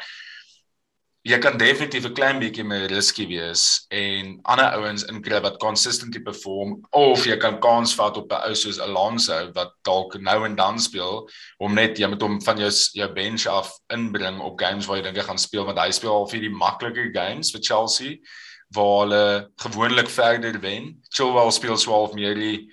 jy 1.26 1.38
kan 1.42 1.58
definitief 1.58 2.04
'n 2.06 2.14
klein 2.14 2.38
bietjie 2.38 2.64
meer 2.64 2.86
risky 2.86 3.26
wees 3.26 3.86
en 3.90 4.38
ander 4.44 4.76
ouens 4.78 5.02
inkry 5.10 5.40
wat 5.42 5.58
consistently 5.58 6.20
perform 6.22 6.76
of 6.92 7.26
jy 7.26 7.36
kan 7.36 7.58
kans 7.60 7.94
vat 7.98 8.16
op 8.16 8.30
'n 8.32 8.48
ou 8.48 8.54
soos 8.54 8.78
Alonso 8.78 9.50
wat 9.54 9.72
dalk 9.82 10.14
nou 10.20 10.44
en 10.44 10.54
dan 10.54 10.78
speel 10.78 11.28
om 11.58 11.74
net 11.74 11.98
jy 11.98 12.06
met 12.06 12.22
hom 12.22 12.40
van 12.40 12.58
jou 12.58 12.70
jou 12.70 13.08
bench 13.12 13.46
af 13.46 13.72
inbring 13.90 14.40
op 14.40 14.60
games 14.60 14.86
waar 14.86 14.98
jy 14.98 15.02
dink 15.02 15.16
hy 15.16 15.22
gaan 15.22 15.38
speel 15.38 15.64
want 15.64 15.78
hy 15.78 15.90
speel 15.90 16.14
al 16.14 16.28
vir 16.28 16.40
die 16.40 16.56
maklike 16.64 17.10
games 17.12 17.50
vir 17.50 17.60
Chelsea 17.60 18.18
waar 18.70 19.00
hulle 19.00 19.50
gewoonlik 19.56 20.08
verder 20.08 20.60
wen. 20.60 21.02
Chilwell 21.08 21.50
speel 21.50 21.76
swaalf 21.76 22.14
meer 22.14 22.34
die 22.34 22.72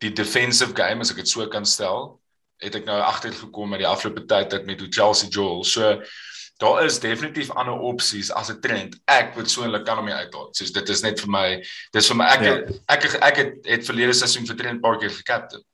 die 0.00 0.12
defensive 0.12 0.74
game 0.74 1.00
as 1.00 1.10
ek 1.10 1.16
dit 1.16 1.28
so 1.28 1.46
kan 1.48 1.64
stel. 1.64 2.20
Het 2.60 2.74
ek 2.74 2.84
nou 2.84 3.00
agtergekom 3.00 3.70
met 3.70 3.78
die 3.78 3.88
afgelope 3.88 4.26
tyd 4.26 4.66
met 4.66 4.80
hoe 4.80 4.88
Chelsea 4.90 5.28
Joel. 5.28 5.64
So 5.64 6.02
daar 6.62 6.84
is 6.84 7.00
definitief 7.00 7.50
ander 7.50 7.74
opsies 7.74 8.30
as 8.32 8.50
'n 8.50 8.60
trend. 8.60 8.96
Ek 9.04 9.34
persoonlik 9.34 9.84
kan 9.84 9.96
hom 9.96 10.06
nie 10.06 10.14
uithaal. 10.14 10.48
Soos 10.52 10.72
dit 10.72 10.88
is 10.88 11.02
net 11.02 11.20
vir 11.20 11.30
my, 11.30 11.64
dis 11.92 12.08
vir 12.08 12.16
my 12.16 12.24
ek 12.24 12.42
ja. 12.42 12.54
ek 12.88 13.04
ek, 13.04 13.14
ek 13.14 13.36
het, 13.36 13.54
het 13.64 13.86
verlede 13.86 14.12
seisoen 14.12 14.46
vir 14.46 14.56
Trent 14.56 14.80
Parker 14.80 15.10
gekaptein 15.10 15.64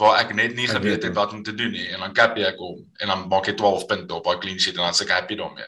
waar 0.00 0.20
ek 0.20 0.34
net 0.34 0.54
nie 0.56 0.68
geweet 0.68 1.02
het 1.02 1.14
wat 1.14 1.32
om 1.32 1.42
te 1.42 1.54
doen 1.54 1.72
nie 1.74 1.88
en 1.92 2.00
dan 2.00 2.14
kap 2.16 2.38
ek 2.38 2.58
hom 2.58 2.78
en 3.00 3.12
dan 3.12 3.26
maak 3.28 3.50
hy 3.50 3.54
12 3.58 3.86
punte 3.90 4.14
op 4.16 4.24
daai 4.24 4.40
clean 4.40 4.58
sheet 4.58 4.78
en 4.78 4.86
dan 4.86 4.96
sê 4.96 5.04
ek 5.04 5.14
happy 5.16 5.36
daarmee. 5.36 5.66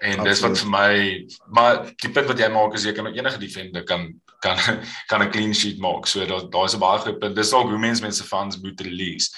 En 0.00 0.22
Absoluut. 0.22 0.30
dis 0.30 0.42
wat 0.46 0.58
vir 0.62 0.70
my 0.72 0.92
maar 1.58 1.82
die 1.92 2.12
punt 2.14 2.30
wat 2.30 2.40
jy 2.40 2.48
maak 2.48 2.74
is 2.78 2.86
jy 2.88 2.94
kan 2.96 3.10
enige 3.12 3.42
defender 3.42 3.84
kan 3.84 4.08
kan 4.40 4.56
kan 5.10 5.22
'n 5.22 5.30
clean 5.30 5.54
sheet 5.54 5.78
maak. 5.78 6.06
So 6.06 6.24
daar 6.26 6.48
daar's 6.50 6.74
'n 6.74 6.80
baie 6.80 6.98
goeie 6.98 7.18
punt. 7.18 7.36
Dis 7.36 7.52
al 7.52 7.68
hoe 7.68 7.78
mense 7.78 8.02
mense 8.02 8.24
fans 8.24 8.60
moet 8.60 8.80
release. 8.80 9.30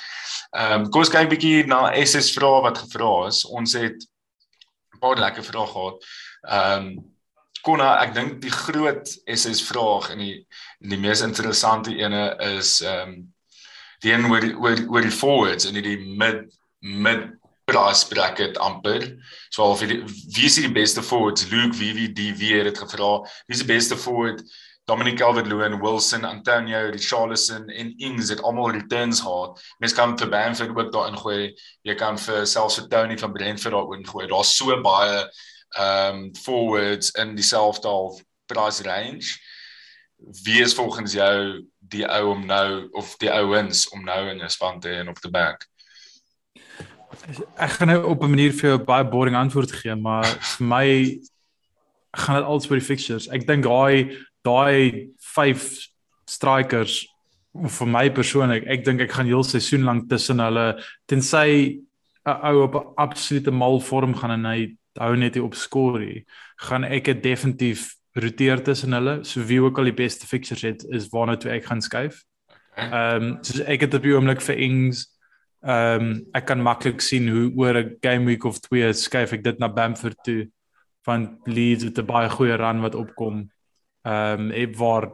Ehm 0.55 0.73
um, 0.73 0.91
kom 0.91 1.03
ons 1.03 1.11
kyk 1.11 1.27
'n 1.27 1.35
bietjie 1.35 1.67
na 1.67 1.91
SS 2.05 2.33
vrae 2.37 2.63
wat 2.63 2.79
gevra 2.79 3.27
is. 3.27 3.45
Ons 3.45 3.73
het 3.73 4.07
paar 5.03 5.19
lekker 5.21 5.47
vrae 5.47 5.67
gehad. 5.75 6.07
Ehm 6.49 6.87
um, 6.87 6.95
Konna, 7.63 7.93
ek 8.03 8.15
dink 8.17 8.41
die 8.43 8.51
groot 8.51 9.07
SS 9.31 9.61
vraag 9.63 10.09
en 10.11 10.19
die 10.19 10.33
die 10.83 10.99
mees 10.99 11.21
interessante 11.23 11.95
ene 11.95 12.25
is 12.57 12.81
ehm 12.83 13.13
um, 13.13 13.21
die 14.03 14.11
een 14.11 14.27
oor 14.27 14.49
oor 14.65 14.83
oor 14.97 15.07
die 15.07 15.15
forwards 15.15 15.69
en 15.69 15.79
die 15.79 15.99
mid 16.19 16.49
mid 16.83 17.29
price 17.71 18.09
bracket 18.11 18.59
amper. 18.59 19.05
So 19.51 19.63
al 19.63 19.79
wie 19.79 20.47
is 20.49 20.59
die 20.59 20.73
beste 20.73 21.03
forwards? 21.03 21.47
Luke 21.51 21.77
VVD 21.79 22.33
wie 22.39 22.57
het 22.59 22.79
gevra? 22.79 23.21
Wie 23.47 23.55
is 23.55 23.63
die 23.63 23.71
beste 23.71 23.97
forward? 23.97 24.43
Dominic 24.85 25.17
Calvert-Lewin, 25.17 25.81
Wilson, 25.81 26.25
Antonio, 26.25 26.91
Richarlison 26.91 27.69
en 27.69 27.97
Ings 27.97 28.29
het 28.29 28.43
almal 28.43 28.71
returns 28.71 29.21
gehad. 29.21 29.63
Mens 29.79 29.95
kan 29.95 30.19
vir 30.19 30.29
Bamford 30.29 30.77
ook 30.77 30.93
daarin 30.93 31.19
gooi. 31.19 31.55
Jy 31.87 31.95
kan 31.95 32.19
vir 32.19 32.47
selfs 32.47 32.81
vir 32.81 32.89
Tony 32.91 33.19
van 33.19 33.33
Brentford 33.33 33.75
daarin 33.75 34.07
gooi. 34.07 34.27
Daar's 34.27 34.57
so 34.57 34.75
baie 34.83 35.23
um, 35.79 36.35
forwards 36.35 37.11
in 37.11 37.37
dieselfde 37.39 37.89
half 37.89 38.23
price 38.47 38.83
range. 38.83 39.39
Wie 40.43 40.61
is 40.63 40.75
volgens 40.75 41.13
jou 41.13 41.69
die 41.79 42.07
ou 42.07 42.33
om 42.35 42.47
nou 42.47 42.89
of 42.93 43.17
die 43.23 43.31
ouens 43.31 43.89
om 43.89 44.05
nou 44.05 44.29
in 44.31 44.43
'n 44.43 44.51
span 44.51 44.81
te 44.81 44.89
hê 44.89 45.01
en 45.01 45.09
op 45.09 45.19
te 45.19 45.31
back? 45.31 45.67
Ek 47.57 47.71
gaan 47.71 47.89
nou 47.89 48.05
op 48.05 48.23
'n 48.23 48.31
manier 48.31 48.53
vir 48.53 48.71
jou 48.71 48.79
baie 48.79 49.05
boring 49.05 49.37
antwoord 49.37 49.73
gee, 49.73 49.95
maar 49.95 50.27
vir 50.59 50.67
my 50.67 51.21
gaan 52.11 52.37
dit 52.37 52.45
als 52.45 52.67
vir 52.67 52.79
die 52.79 52.87
fixtures. 52.87 53.29
Ek 53.29 53.47
dink 53.47 53.65
daai 53.65 54.19
daai 54.45 55.11
vyf 55.35 55.71
strikers 56.29 57.07
vir 57.53 57.89
my 57.89 58.07
persoonlik, 58.11 58.65
ek 58.65 58.85
dink 58.85 59.03
ek 59.05 59.13
gaan 59.13 59.29
heel 59.29 59.45
seisoen 59.45 59.85
lank 59.85 60.09
tussen 60.09 60.41
hulle 60.41 60.83
tensy 61.11 61.83
'n 62.25 62.39
ou 62.49 62.63
op 62.63 62.75
'n 62.75 62.95
absolute 62.97 63.51
mal 63.51 63.81
vorm 63.81 64.15
gaan 64.15 64.31
en 64.31 64.45
hy 64.45 64.77
hou 64.99 65.17
net 65.17 65.35
nie 65.35 65.45
op 65.45 65.55
skorie, 65.55 66.25
gaan 66.57 66.85
ek 66.85 67.05
dit 67.05 67.23
definitief 67.23 67.95
roteer 68.15 68.63
tussen 68.63 68.93
hulle. 68.93 69.25
So 69.25 69.41
wie 69.41 69.61
ook 69.61 69.79
al 69.79 69.85
die 69.85 69.97
beste 69.97 70.27
fixtures 70.27 70.63
het, 70.63 70.85
is 70.91 71.09
waarna 71.13 71.37
toe 71.37 71.51
ek 71.51 71.65
gaan 71.65 71.81
skuif. 71.81 72.23
Ehm 72.77 73.23
um, 73.23 73.39
soos 73.43 73.61
ek 73.69 73.81
het 73.81 73.95
op 73.95 74.03
die 74.03 74.15
oomblik 74.15 74.41
vir 74.41 74.57
Ings 74.57 75.07
ehm 75.63 76.03
um, 76.03 76.27
ek 76.35 76.47
kan 76.47 76.63
maklik 76.63 77.01
sien 77.01 77.29
hoe 77.29 77.53
oor 77.57 77.77
'n 77.79 77.97
game 78.01 78.27
week 78.27 78.45
of 78.45 78.61
2 78.61 78.93
skuif 78.93 79.33
ek 79.33 79.45
dit 79.45 79.59
na 79.59 79.69
Bamford 79.69 80.17
toe 80.25 80.51
van 81.05 81.39
Leeds 81.47 81.85
met 81.85 81.99
'n 81.99 82.07
baie 82.07 82.29
goeie 82.29 82.57
run 82.57 82.81
wat 82.81 82.95
opkom 82.95 83.51
ehm 84.05 84.51
um, 84.51 84.75
waar 84.77 85.11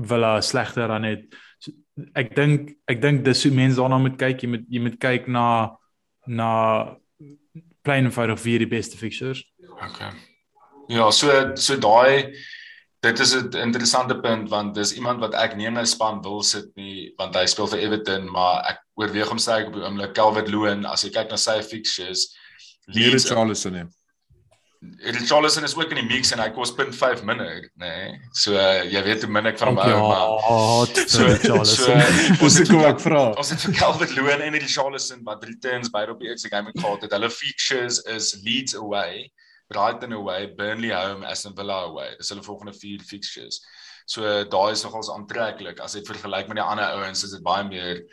Villa 0.00 0.40
slegter 0.40 0.90
aan 0.90 1.04
het. 1.04 1.26
So, 1.58 1.72
ek 2.14 2.34
dink 2.36 2.72
ek 2.88 3.02
dink 3.02 3.24
dis 3.24 3.44
hoe 3.44 3.52
mense 3.52 3.80
daarna 3.80 3.98
moet 3.98 4.16
kyk. 4.20 4.42
Jy 4.42 4.48
moet 4.54 4.64
jy 4.68 4.80
moet 4.80 4.98
kyk 5.00 5.28
na 5.28 5.76
na 6.26 6.50
plain 7.82 8.04
and 8.04 8.14
fight 8.14 8.30
of 8.30 8.42
wie 8.44 8.58
die 8.58 8.68
beste 8.68 8.96
fixtures. 8.96 9.44
Okay. 9.88 10.10
Ja, 10.88 11.10
so 11.10 11.54
so 11.56 11.76
daai 11.76 12.34
dit 13.00 13.20
is 13.20 13.34
'n 13.34 13.56
interessante 13.56 14.20
punt 14.20 14.50
want 14.50 14.74
dis 14.74 14.92
iemand 14.92 15.20
wat 15.20 15.34
ek 15.34 15.52
in 15.52 15.74
my 15.74 15.84
span 15.84 16.22
wil 16.22 16.42
sit 16.42 16.68
nie 16.76 17.12
want 17.16 17.34
hy 17.34 17.46
speel 17.46 17.66
vir 17.66 17.80
Everton, 17.80 18.30
maar 18.30 18.64
ek 18.70 18.78
oorweeg 18.94 19.30
om 19.30 19.38
sy 19.38 19.62
op 19.66 19.74
die 19.74 19.82
oomblik 19.82 20.14
Calvert 20.14 20.48
Lewin 20.48 20.84
as 20.84 21.04
jy 21.04 21.10
kyk 21.10 21.30
na 21.30 21.36
sy 21.36 21.62
fixtures. 21.62 22.36
Leeds 22.86 23.28
Charleston. 23.28 23.90
Richarlison 24.80 25.64
is 25.64 25.76
ook 25.76 25.90
in 25.92 25.98
die 26.00 26.06
mix 26.08 26.30
en 26.32 26.40
hy 26.40 26.46
kos 26.56 26.70
0.5 26.72 27.20
minder, 27.28 27.66
nê. 27.76 27.88
Nee. 27.88 28.12
So 28.32 28.54
uh, 28.56 28.80
jy 28.88 29.02
weet 29.04 29.26
hoe 29.26 29.28
min 29.32 29.50
ek 29.50 29.58
van 29.60 29.74
hom 29.74 29.80
hou, 29.82 29.96
maar 30.08 30.94
so 31.04 31.26
Richarlison. 31.28 32.00
So, 32.00 32.36
ons 32.46 32.56
het 32.56 32.70
kom 32.70 32.86
ek 32.88 33.02
vra. 33.04 33.26
Ons 33.42 33.52
het 33.52 33.66
vir 33.66 33.76
Calvert 33.76 34.14
Lewin 34.16 34.46
en 34.46 34.56
Richarlison 34.56 35.20
wat 35.26 35.44
returns 35.44 35.92
by 35.92 36.06
op 36.08 36.24
die 36.24 36.32
eerste 36.32 36.48
game 36.48 36.72
gehad 36.72 37.04
het. 37.04 37.12
Hulle 37.12 37.28
features 37.34 38.00
is 38.08 38.32
Leeds 38.46 38.78
away, 38.80 39.28
Brighton 39.68 40.16
away, 40.16 40.48
Burnley 40.56 40.96
home, 40.96 41.28
Aston 41.28 41.52
Villa 41.60 41.82
away. 41.90 42.14
Dis 42.16 42.32
hulle 42.32 42.46
volgende 42.48 42.72
vier 42.80 43.04
fixtures. 43.04 43.60
So 44.08 44.24
daai 44.48 44.72
is 44.72 44.88
nogals 44.88 45.12
aantreklik 45.12 45.84
as 45.84 45.92
jy 45.92 46.06
vergelyk 46.08 46.48
met 46.48 46.56
die 46.56 46.64
ander 46.64 46.96
ouens, 46.96 47.20
is 47.28 47.36
dit 47.36 47.44
baie 47.44 47.68
meer 47.68 48.06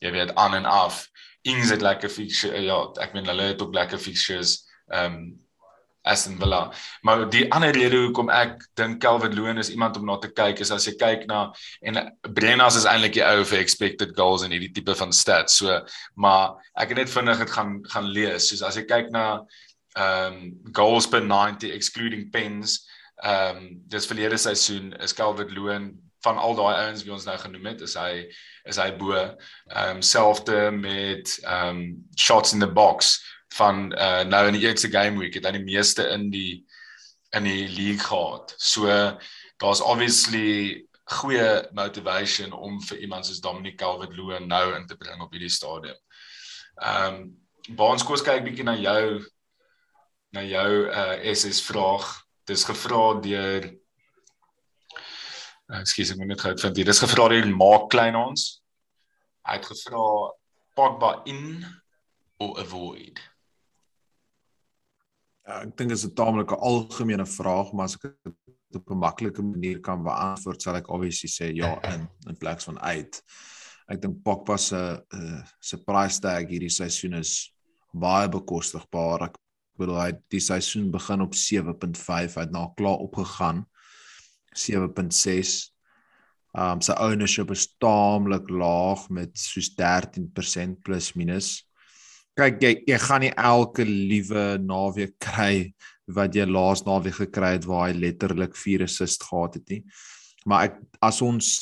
jy 0.00 0.16
weet 0.16 0.32
aan 0.40 0.56
en 0.56 0.72
af. 0.72 1.04
Ings 1.44 1.68
het 1.68 1.84
lekker 1.84 2.08
fixtures, 2.08 2.64
ja, 2.64 2.80
ek 3.04 3.12
meen 3.12 3.28
hulle 3.28 3.52
het 3.52 3.60
ook 3.60 3.76
lekker 3.76 4.00
fixtures. 4.00 4.62
Ehm 4.88 5.20
um, 5.20 5.24
Aston 6.04 6.36
Villa. 6.38 6.72
Maar 7.02 7.24
die 7.32 7.44
ander 7.52 7.72
rede 7.72 8.02
hoekom 8.04 8.28
ek 8.32 8.66
dink 8.76 9.00
Calvin 9.00 9.32
Lewin 9.32 9.60
is 9.60 9.70
iemand 9.72 9.96
om 9.96 10.04
na 10.08 10.18
te 10.20 10.28
kyk 10.28 10.60
is 10.60 10.72
as 10.74 10.84
jy 10.88 10.94
kyk 11.00 11.24
na 11.30 11.46
en 11.80 12.00
Brennas 12.36 12.76
is 12.76 12.84
eintlik 12.88 13.16
die 13.16 13.24
ou 13.24 13.44
vir 13.48 13.62
expected 13.62 14.12
goals 14.18 14.44
en 14.44 14.52
hierdie 14.52 14.72
tipe 14.76 14.94
van 14.98 15.14
stats. 15.16 15.56
So, 15.62 15.80
maar 16.20 16.58
ek 16.76 16.92
het 16.92 17.04
net 17.04 17.12
vinnig 17.12 17.40
dit 17.40 17.54
gaan 17.56 17.78
gaan 17.92 18.10
lees. 18.12 18.50
Soos 18.50 18.64
as 18.68 18.76
jy 18.80 18.84
kyk 18.88 19.12
na 19.14 19.26
ehm 19.94 20.34
um, 20.34 20.38
goals 20.74 21.06
per 21.08 21.22
90 21.22 21.72
excluding 21.72 22.28
pens, 22.34 22.82
ehm 23.22 23.62
um, 23.62 23.68
dis 23.88 24.08
verlede 24.10 24.40
seisoen 24.40 24.92
is 25.00 25.16
Calvin 25.16 25.52
Lewin 25.56 25.92
van 26.24 26.40
al 26.40 26.56
daai 26.56 26.74
ouens 26.86 27.04
wie 27.04 27.12
ons 27.12 27.24
nou 27.28 27.36
genoem 27.38 27.72
het, 27.72 27.84
is 27.84 27.96
hy 28.00 28.26
is 28.68 28.80
hy 28.80 28.90
bo 29.00 29.14
ehm 29.16 29.96
um, 29.96 30.02
selfde 30.02 30.68
met 30.74 31.38
ehm 31.44 31.78
um, 31.78 31.86
shots 32.18 32.52
in 32.52 32.60
the 32.60 32.68
box 32.68 33.16
van 33.54 33.92
uh 33.92 34.22
nou 34.24 34.46
in 34.46 34.56
die 34.58 34.64
eerste 34.66 34.90
game 34.90 35.18
week 35.18 35.34
het 35.34 35.44
hy 35.46 35.52
die 35.58 35.66
meeste 35.66 36.08
in 36.14 36.30
die 36.30 36.64
in 37.34 37.44
die 37.44 37.68
league 37.68 38.06
gehad. 38.06 38.54
So 38.58 38.86
daar's 39.58 39.80
obviously 39.80 40.86
goeie 41.04 41.68
motivation 41.72 42.52
om 42.52 42.80
vir 42.82 42.98
iemand 42.98 43.26
soos 43.26 43.40
Dominic 43.40 43.76
Calvert-Lewin 43.76 44.46
nou 44.48 44.74
in 44.76 44.86
te 44.86 44.96
bring 44.96 45.20
op 45.22 45.32
hierdie 45.32 45.52
stadium. 45.52 45.98
Ehm 46.80 47.14
um, 47.14 47.32
Baans 47.64 48.04
kos 48.04 48.20
kyk 48.20 48.42
bietjie 48.44 48.64
na 48.66 48.74
jou 48.76 49.24
na 50.36 50.42
jou 50.44 50.84
uh 50.90 51.14
SS 51.32 51.62
vraag. 51.64 52.04
Dis 52.44 52.64
gevra 52.68 53.14
deur 53.24 53.70
uh, 55.70 55.80
Ekskuus, 55.80 56.10
ek 56.12 56.18
moet 56.20 56.34
net 56.34 56.42
gou 56.44 56.52
vind. 56.60 56.76
Dit 56.76 56.90
is 56.92 57.00
gevra 57.00 57.28
deur 57.32 57.48
Mark 57.56 57.88
Klein 57.94 58.18
ons. 58.20 58.42
Hy 59.48 59.56
het 59.56 59.70
gevra 59.70 60.04
Pogba 60.76 61.22
in 61.30 61.64
or 62.36 62.58
avoid. 62.60 63.22
Ja, 65.44 65.60
ek 65.60 65.74
dink 65.76 65.90
dit 65.92 65.98
is 65.98 66.06
'n 66.06 66.14
taamlike 66.16 66.56
algemene 66.56 67.26
vraag, 67.26 67.72
maar 67.72 67.84
as 67.84 67.96
ek 67.96 68.16
dit 68.24 68.80
op 68.80 68.90
'n 68.90 68.98
maklike 68.98 69.42
manier 69.42 69.80
kan 69.80 70.02
beantwoord, 70.02 70.62
sal 70.62 70.76
ek 70.76 70.88
obviously 70.88 71.28
sê 71.28 71.54
ja 71.54 71.78
in 71.92 72.08
in 72.28 72.36
plaas 72.36 72.64
van 72.64 72.78
uit. 72.80 73.22
Ek 73.88 74.00
dink 74.00 74.22
Pogba 74.24 74.56
se 74.56 75.02
uh, 75.14 75.42
se 75.60 75.76
price 75.84 76.20
tag 76.20 76.48
hierdie 76.48 76.72
seisoen 76.72 77.14
is 77.14 77.52
baie 77.92 78.28
bekostigbaar. 78.28 79.28
Ek 79.28 79.36
bedoel 79.78 80.00
hy 80.00 80.12
die 80.30 80.40
seisoen 80.40 80.90
begin 80.90 81.20
op 81.20 81.34
7.5, 81.34 82.36
hy 82.36 82.46
het 82.46 82.54
nou 82.54 82.72
klaar 82.78 83.04
opgegaan 83.04 83.64
7.6. 84.54 85.70
Um 86.54 86.80
sy 86.80 86.94
ownership 87.02 87.50
is 87.50 87.66
taamlik 87.82 88.48
laag 88.48 89.08
met 89.10 89.36
soos 89.38 89.72
13% 89.74 90.82
plus 90.82 91.14
minus. 91.18 91.64
Kyk 92.34 92.62
jy 92.62 92.72
jy 92.90 92.98
gaan 92.98 93.22
nie 93.22 93.34
elke 93.38 93.84
liewe 93.86 94.44
naweek 94.58 95.14
kry 95.22 95.70
wat 96.10 96.34
jy 96.34 96.46
laas 96.48 96.82
naweek 96.84 97.20
gekry 97.20 97.54
het 97.54 97.68
waar 97.70 97.88
hy 97.88 97.94
letterlik 97.94 98.56
4 98.58 98.84
assist 98.88 99.22
gehad 99.22 99.60
het 99.60 99.70
nie. 99.70 99.82
Maar 100.44 100.68
ek 100.68 100.80
as 100.98 101.20
ons 101.22 101.52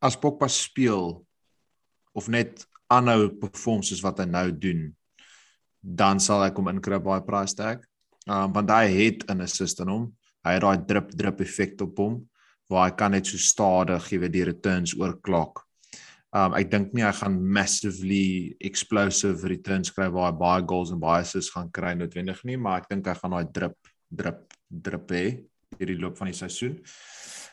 as 0.00 0.16
Pogba 0.16 0.48
speel 0.48 1.22
of 2.16 2.28
net 2.28 2.66
aanhou 2.92 3.30
perform 3.40 3.84
soos 3.86 4.02
wat 4.04 4.20
hy 4.20 4.26
nou 4.28 4.48
doen, 4.52 4.90
dan 5.80 6.20
sal 6.20 6.44
ek 6.44 6.58
hom 6.60 6.68
inkry 6.72 6.98
by 7.00 7.20
price 7.24 7.56
tag. 7.56 7.80
Um 8.28 8.52
want 8.52 8.70
hy 8.70 8.86
het 8.92 9.24
'n 9.30 9.40
assist 9.40 9.80
in 9.80 9.88
hom. 9.88 10.12
Hy 10.44 10.52
het 10.56 10.62
daai 10.62 10.86
drip 10.86 11.10
drip 11.16 11.40
effek 11.40 11.80
op 11.80 11.96
hom 11.96 12.20
waar 12.70 12.90
hy 12.90 12.96
kan 12.96 13.10
net 13.10 13.26
so 13.26 13.36
stadig 13.36 14.04
gee 14.06 14.28
die 14.28 14.44
returns 14.44 14.94
oor 14.94 15.16
klok. 15.20 15.66
Um 16.30 16.54
ek 16.54 16.68
dink 16.70 16.92
nie 16.94 17.02
hy 17.02 17.10
gaan 17.18 17.40
massively 17.42 18.56
explosive 18.62 19.48
returns 19.50 19.90
kry 19.90 20.06
waar 20.14 20.30
hy 20.30 20.36
baie 20.38 20.66
goals 20.70 20.92
en 20.94 21.00
baie 21.02 21.24
assists 21.24 21.50
gaan 21.50 21.72
kry 21.74 21.96
noodwendig 21.98 22.44
nie, 22.46 22.56
maar 22.56 22.84
ek 22.84 22.90
dink 22.92 23.08
hy 23.10 23.16
gaan 23.18 23.34
daai 23.34 23.50
drip 23.50 23.90
drip 24.10 24.44
drip 24.70 25.10
hê 25.10 25.24
hierdie 25.78 25.98
loop 25.98 26.18
van 26.18 26.30
die 26.30 26.36
seisoen. 26.38 26.78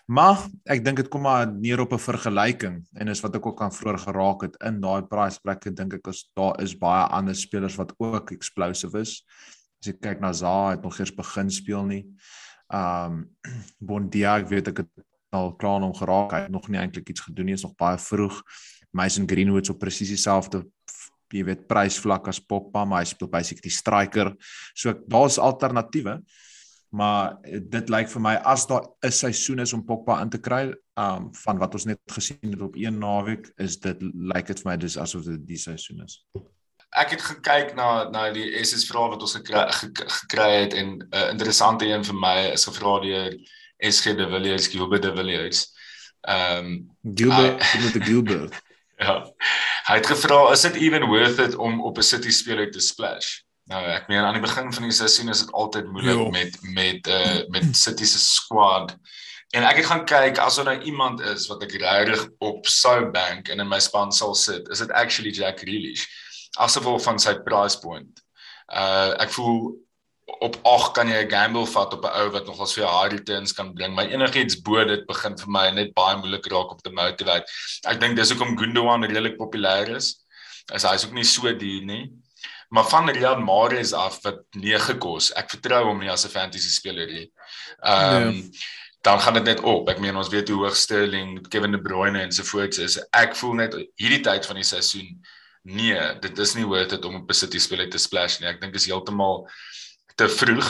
Maar 0.07 0.45
ek 0.71 0.83
dink 0.85 1.01
dit 1.01 1.09
kom 1.11 1.25
maar 1.25 1.49
neer 1.49 1.81
op 1.83 1.93
'n 1.93 1.99
vergelyking 1.99 2.77
en 2.95 3.07
is 3.07 3.21
wat 3.21 3.35
ek 3.35 3.45
ook 3.45 3.61
aan 3.61 3.73
vroeër 3.73 3.99
geraak 4.05 4.41
het 4.45 4.55
in 4.63 4.79
daai 4.81 5.01
price 5.09 5.39
plekke 5.41 5.73
dink 5.73 5.93
ek 5.93 6.07
as 6.07 6.29
daar 6.35 6.61
is 6.61 6.77
baie 6.77 7.09
ander 7.11 7.35
spelers 7.35 7.75
wat 7.77 7.93
ook 7.99 8.31
explosive 8.31 9.01
is. 9.01 9.23
As 9.81 9.87
jy 9.87 9.93
kyk 9.93 10.21
na 10.21 10.31
Zaha 10.33 10.71
het 10.71 10.83
nog 10.83 10.99
eers 10.99 11.11
begin 11.11 11.49
speel 11.49 11.85
nie. 11.85 12.05
Um 12.69 13.29
Bondia, 13.87 14.37
ek 14.37 14.49
weet 14.49 14.67
ek 14.67 14.77
het 14.77 15.07
al 15.29 15.55
klaar 15.55 15.81
om 15.81 15.93
geraak. 15.93 16.31
Hy 16.31 16.41
het 16.45 16.51
nog 16.51 16.67
nie 16.67 16.79
eintlik 16.79 17.09
iets 17.09 17.21
gedoen 17.21 17.45
nie, 17.45 17.53
is 17.53 17.63
nog 17.63 17.75
baie 17.75 17.97
vroeg. 17.97 18.41
Mason 18.91 19.27
Greenwood 19.27 19.65
so 19.65 19.73
presies 19.73 20.09
dieselfde 20.09 20.63
jy 21.35 21.43
weet 21.47 21.67
prysvlak 21.67 22.29
as 22.31 22.39
Pogba, 22.39 22.85
maar 22.87 23.03
hy 23.03 23.09
speel 23.09 23.29
basically 23.31 23.71
striker. 23.73 24.33
So 24.75 24.95
daar's 25.11 25.39
alternatiewe. 25.41 26.21
Maar 26.95 27.35
dit 27.43 27.89
lyk 27.91 28.07
vir 28.13 28.23
my 28.23 28.35
as 28.47 28.63
daar 28.67 28.85
'n 29.03 29.11
seisoen 29.11 29.59
is 29.59 29.73
om 29.73 29.83
Pogba 29.85 30.21
in 30.21 30.29
te 30.29 30.39
kry, 30.39 30.73
um 30.95 31.33
van 31.35 31.57
wat 31.57 31.73
ons 31.73 31.85
net 31.85 31.99
gesien 32.07 32.51
het 32.51 32.61
op 32.61 32.75
een 32.75 32.97
naweek, 32.97 33.51
is 33.57 33.77
dit 33.79 33.97
lyk 34.01 34.47
dit 34.47 34.61
vir 34.61 34.71
my 34.71 34.77
dis 34.77 34.97
asof 34.97 35.23
dit 35.23 35.47
die 35.47 35.57
seisoen 35.57 36.03
is. 36.05 36.23
Ek 36.95 37.09
het 37.09 37.21
gekyk 37.21 37.75
na 37.75 38.09
na 38.09 38.31
die 38.31 38.63
SS 38.63 38.87
vrae 38.87 39.09
wat 39.09 39.21
ons 39.21 39.35
gekry, 39.35 39.67
gekry 39.93 40.51
het 40.63 40.73
en 40.73 40.87
'n 40.97 41.09
uh, 41.11 41.29
interessante 41.29 41.85
een 41.85 42.03
vir 42.03 42.15
my 42.15 42.51
is 42.53 42.65
gevra 42.65 42.99
deur 43.01 43.35
SG 43.77 44.15
de 44.17 44.29
Villiers, 44.29 44.67
Gilbert 44.67 45.01
de 45.01 45.15
Villiers. 45.15 45.65
Ehm 46.21 46.65
um, 46.65 46.97
Gilbert, 47.13 47.73
met 47.83 47.93
die 47.93 48.01
Gilbert. 48.01 48.61
ja. 49.05 49.33
Hy 49.87 49.95
het 49.95 50.07
gevra 50.07 50.51
is 50.51 50.61
dit 50.61 50.75
even 50.75 51.05
worth 51.07 51.39
it 51.39 51.55
om 51.55 51.81
op 51.83 51.97
'n 51.97 52.03
City 52.03 52.29
speler 52.29 52.71
te 52.71 52.79
splash? 52.79 53.39
Nou 53.67 53.83
ek 53.91 54.07
meen 54.07 54.23
aan 54.23 54.35
die 54.37 54.43
begin 54.43 54.73
van 54.73 54.83
die 54.83 54.95
seisoen 54.95 55.29
is 55.29 55.39
dit 55.43 55.51
altyd 55.51 55.87
moeilik 55.91 56.15
jo. 56.15 56.29
met 56.29 56.57
met 56.61 57.07
uh 57.07 57.47
met 57.47 57.75
City 57.75 58.05
se 58.05 58.19
squad. 58.19 58.95
En 59.55 59.63
ek 59.63 59.81
het 59.81 59.85
gaan 59.85 60.05
kyk 60.05 60.37
as 60.43 60.55
daar 60.55 60.65
nou 60.65 60.81
iemand 60.81 61.19
is 61.19 61.47
wat 61.47 61.63
ek 61.63 61.75
regtig 61.79 62.27
op 62.43 62.67
sou 62.67 63.11
bank 63.11 63.47
en 63.47 63.59
in 63.59 63.67
my 63.67 63.79
span 63.79 64.11
sal 64.11 64.35
sit, 64.35 64.67
is 64.69 64.83
dit 64.83 64.91
actually 64.91 65.31
Jack 65.31 65.59
Grealish. 65.59 66.07
Asof 66.59 66.87
van 67.03 67.19
sy 67.19 67.35
price 67.43 67.79
point. 67.79 68.23
Uh 68.67 69.15
ek 69.23 69.31
voel 69.35 69.75
op 70.27 70.59
8 70.63 70.91
kan 70.93 71.07
jy 71.07 71.23
'n 71.23 71.29
gamble 71.31 71.65
vat 71.65 71.93
op 71.93 72.03
'n 72.03 72.15
ou 72.19 72.29
wat 72.31 72.45
nogals 72.45 72.73
vir 72.73 72.85
high 72.85 73.11
returns 73.15 73.53
kan 73.53 73.73
bring, 73.73 73.95
maar 73.95 74.05
enigiets 74.05 74.61
bo 74.61 74.83
dit 74.85 75.05
begin 75.07 75.37
vir 75.37 75.49
my 75.49 75.69
net 75.71 75.93
baie 75.93 76.17
moeilik 76.17 76.45
raak 76.51 76.71
om 76.71 76.77
te 76.77 76.91
motivate. 76.91 77.45
Ek 77.87 77.99
dink 77.99 78.15
dis 78.15 78.29
hoekom 78.29 78.57
Gundogan 78.57 79.03
redelik 79.03 79.37
populêr 79.37 79.95
is. 79.95 80.25
As 80.71 80.83
hy's 80.83 81.05
ook 81.05 81.13
nie 81.13 81.23
so 81.23 81.53
duur 81.53 81.85
nie. 81.85 82.11
Maar 82.69 82.83
van 82.83 83.09
Riyad 83.09 83.39
Mahrez 83.39 83.93
af 83.93 84.19
wat 84.23 84.43
9 84.51 84.97
kos, 84.99 85.31
ek 85.31 85.49
vertrou 85.49 85.85
hom 85.85 85.99
nie 85.99 86.11
as 86.11 86.25
'n 86.25 86.29
fantasy 86.29 86.69
speler 86.69 87.07
nie. 87.07 87.31
Ehm 87.83 88.27
um, 88.27 88.33
nee. 88.33 88.51
dan 89.01 89.19
gaan 89.19 89.33
dit 89.33 89.43
net 89.43 89.59
op. 89.61 89.89
Ek 89.89 89.99
meen 89.99 90.17
ons 90.17 90.29
weet 90.29 90.49
hoe 90.49 90.57
hoog 90.65 90.75
Sterling, 90.75 91.47
Kevin 91.47 91.71
De 91.71 91.81
Bruyne 91.81 92.21
en 92.21 92.31
so 92.31 92.43
voort 92.43 92.77
is. 92.77 92.99
Ek 93.13 93.35
voel 93.35 93.53
net 93.53 93.73
hierdie 93.95 94.21
tyd 94.21 94.45
van 94.45 94.55
die 94.55 94.63
seisoen 94.63 95.25
nee, 95.63 96.19
dit 96.19 96.39
is 96.39 96.55
nie 96.55 96.65
worth 96.65 96.91
it 96.91 97.05
om 97.05 97.15
op 97.15 97.29
'n 97.29 97.33
City 97.33 97.59
speler 97.59 97.89
te 97.89 97.97
splash 97.97 98.39
nie. 98.39 98.49
Ek 98.49 98.61
dink 98.61 98.75
is 98.75 98.85
heeltemal 98.85 99.47
te 100.17 100.27
vroeg 100.30 100.67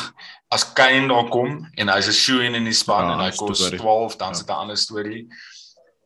as 0.53 0.65
Kane 0.75 1.07
daar 1.11 1.29
kom 1.31 1.59
en 1.75 1.91
hy's 1.91 2.07
'n 2.07 2.15
shoe 2.15 2.45
in 2.45 2.55
in 2.55 2.67
die 2.67 2.75
span 2.75 3.07
ja, 3.07 3.13
en 3.13 3.23
hy 3.25 3.31
kos 3.35 3.63
12 3.69 4.17
dan 4.17 4.33
ja. 4.33 4.39
sit 4.39 4.49
'n 4.49 4.61
ander 4.63 4.77
storie. 4.77 5.27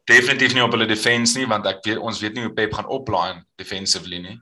Definitief 0.06 0.54
nie 0.54 0.64
op 0.64 0.72
hulle 0.72 0.88
defense 0.88 1.38
nie 1.38 1.48
want 1.48 1.66
ek 1.66 1.84
weet 1.86 1.98
ons 1.98 2.22
weet 2.22 2.34
nie 2.34 2.44
hoe 2.44 2.54
Pep 2.54 2.74
gaan 2.74 2.90
oplaai 2.90 3.44
defensively 3.56 4.22
nie. 4.22 4.40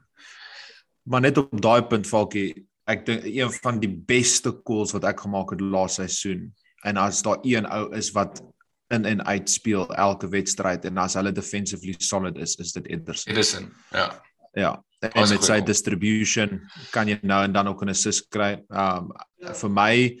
Maar 1.02 1.20
net 1.20 1.38
op 1.38 1.60
daai 1.60 1.82
punt 1.82 2.06
Falkie, 2.06 2.66
ek 2.86 3.06
dink 3.06 3.24
een 3.24 3.52
van 3.62 3.80
die 3.80 3.90
beste 3.90 4.52
calls 4.64 4.92
wat 4.92 5.04
ek 5.04 5.20
gemaak 5.20 5.50
het 5.50 5.60
laas 5.60 5.94
seisoen 6.00 6.52
en 6.84 6.96
as 6.96 7.22
daar 7.22 7.38
een 7.42 7.66
ou 7.66 7.94
is 7.96 8.10
wat 8.16 8.42
in 8.90 9.04
en 9.04 9.22
uit 9.26 9.50
speel 9.50 9.86
elke 9.94 10.28
wedstryd 10.28 10.84
en 10.84 10.98
as 10.98 11.14
hulle 11.14 11.32
defensively 11.32 11.94
solid 11.98 12.38
is, 12.38 12.56
is 12.56 12.72
dit 12.72 12.86
Ederson. 12.90 13.32
Ederson, 13.32 13.72
ja. 13.94 14.08
Ja, 14.56 14.74
en 15.00 15.28
met 15.28 15.44
sy 15.46 15.60
distribution 15.64 16.58
kan 16.92 17.08
jy 17.08 17.18
nou 17.22 17.40
en 17.44 17.52
dan 17.52 17.68
ook 17.68 17.84
'n 17.84 17.94
assist 17.94 18.28
kry. 18.30 18.62
Um 18.68 19.12
vir 19.54 19.70
my 19.70 20.18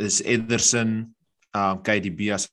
is 0.00 0.20
Ederson 0.22 1.14
um 1.54 1.82
KDB 1.82 2.32
as 2.32 2.48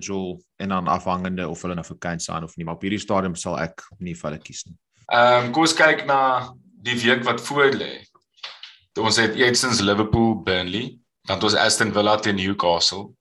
Joel 0.00 0.42
en 0.58 0.68
dan 0.68 0.88
afhangende 0.88 1.48
of 1.48 1.62
hulle 1.62 1.74
nou 1.74 1.84
vir 1.84 1.98
Kane 1.98 2.20
staan 2.20 2.44
of 2.44 2.56
nie, 2.56 2.64
maar 2.64 2.74
op 2.74 2.82
hierdie 2.82 3.00
stadium 3.00 3.34
sal 3.34 3.58
ek 3.58 3.82
nie 3.98 4.14
vir 4.14 4.30
hulle 4.30 4.42
kies 4.42 4.66
nie. 4.66 4.76
Um 5.12 5.52
kom 5.52 5.62
ons 5.62 5.74
kyk 5.74 6.06
na 6.06 6.52
die 6.82 6.98
week 6.98 7.24
wat 7.24 7.40
voor 7.40 7.72
lê. 7.72 8.04
Ons 8.96 9.16
het 9.16 9.34
eerstens 9.36 9.80
Liverpool 9.80 10.42
Burnley, 10.42 10.98
dan 11.28 11.42
ons 11.42 11.54
Aston 11.54 11.92
Villa 11.92 12.16
teen 12.16 12.36
Newcastle, 12.36 13.12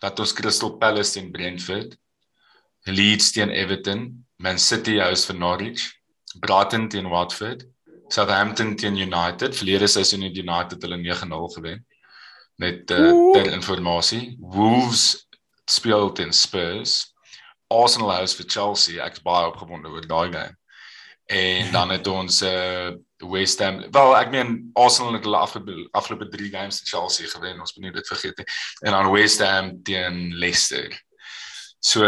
dan 0.00 0.12
ons 0.18 0.32
Crystal 0.32 0.76
Palace 0.76 1.12
teen 1.12 1.32
Brentford, 1.32 1.96
Leeds 2.84 3.32
teen 3.32 3.50
Everton, 3.50 4.26
Man 4.36 4.58
City 4.58 4.98
house 4.98 5.26
vir 5.26 5.38
Norwich. 5.38 5.97
Brighton 6.38 6.88
teen 6.88 7.08
Watford, 7.08 7.66
Southampton 8.08 8.76
teen 8.76 8.96
United. 8.96 9.56
Verlede 9.56 9.86
seisoen 9.86 10.22
het 10.22 10.36
United 10.36 10.82
hulle 10.82 10.96
9-0 10.96 11.54
gewen. 11.54 11.86
Net 12.56 12.90
uh, 12.90 13.32
ter 13.32 13.52
informasie. 13.52 14.36
Wolves 14.40 15.28
speel 15.64 16.12
teen 16.12 16.32
Spurs. 16.32 17.14
Arsenal 17.66 18.10
house 18.12 18.36
vir 18.36 18.48
Chelsea. 18.48 19.04
Ek's 19.04 19.22
baie 19.22 19.46
opgewonde 19.46 19.92
oor 19.92 20.06
daai 20.06 20.32
game. 20.32 20.56
En 21.28 21.72
dan 21.76 21.92
het 21.94 22.06
ons 22.06 22.42
uh 22.42 22.96
West 23.18 23.58
Ham. 23.58 23.80
Wel, 23.90 24.12
ek 24.14 24.28
meen 24.30 24.52
Arsenal 24.78 25.16
het 25.16 25.24
hulle 25.26 25.40
afgelope 25.90 26.28
3 26.30 26.50
games 26.52 26.78
teen 26.78 26.90
Chelsea 26.92 27.26
gewen. 27.26 27.58
Ons 27.60 27.74
moet 27.74 27.88
nie 27.88 27.94
dit 27.96 28.06
vergeet 28.06 28.38
nie. 28.38 28.46
En 28.86 28.94
dan 28.94 29.10
West 29.10 29.42
Ham 29.42 29.72
teen 29.82 30.20
Leicester. 30.38 30.94
So 31.78 32.02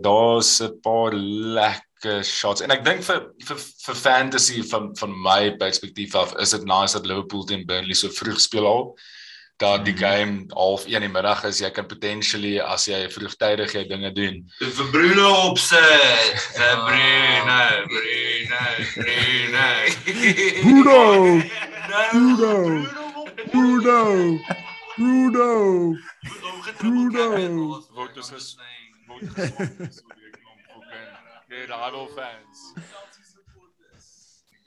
daar's 0.00 0.60
'n 0.60 0.80
paar 0.80 1.12
lekker 1.12 1.87
shots. 2.22 2.62
En 2.62 2.70
ek 2.70 2.84
dink 2.84 3.02
vir 3.06 3.20
vir 3.48 3.58
vir 3.58 3.94
fantasy 3.98 4.62
van 4.70 4.90
van 4.98 5.14
my 5.24 5.56
perspektief 5.60 6.14
af 6.14 6.34
is 6.42 6.54
dit 6.56 6.64
nice 6.68 6.94
dat 6.96 7.06
Liverpool 7.06 7.44
teen 7.44 7.66
Burnley 7.66 7.94
so 7.94 8.08
vroeg 8.08 8.40
speel 8.40 8.66
al. 8.66 8.98
Dat 9.58 9.84
die 9.84 9.94
mhm. 9.94 10.00
game 10.00 10.44
half 10.54 10.86
1 10.86 10.94
in 10.94 11.02
die 11.08 11.10
middag 11.10 11.44
is. 11.44 11.58
Jy 11.60 11.70
kan 11.74 11.86
potentially 11.90 12.58
as 12.62 12.86
jy 12.86 13.08
vroegtydig 13.10 13.74
jy 13.74 13.84
dinge 13.88 14.12
doen. 14.14 14.44
Vir 14.60 14.90
Bruno 14.94 15.32
opsit 15.50 16.46
vir 16.58 16.76
Bruno 16.86 17.60
Bruno 17.88 18.62
Bruno. 18.94 19.66
Bruno! 23.48 24.38
Bruno! 24.96 25.96
Bruno 26.78 27.08
Bruno! 27.08 27.84
Wat 27.94 28.16
is 28.16 28.56
is 31.48 31.56
Nee, 31.56 31.66
rival 31.66 32.08
fans. 32.14 32.72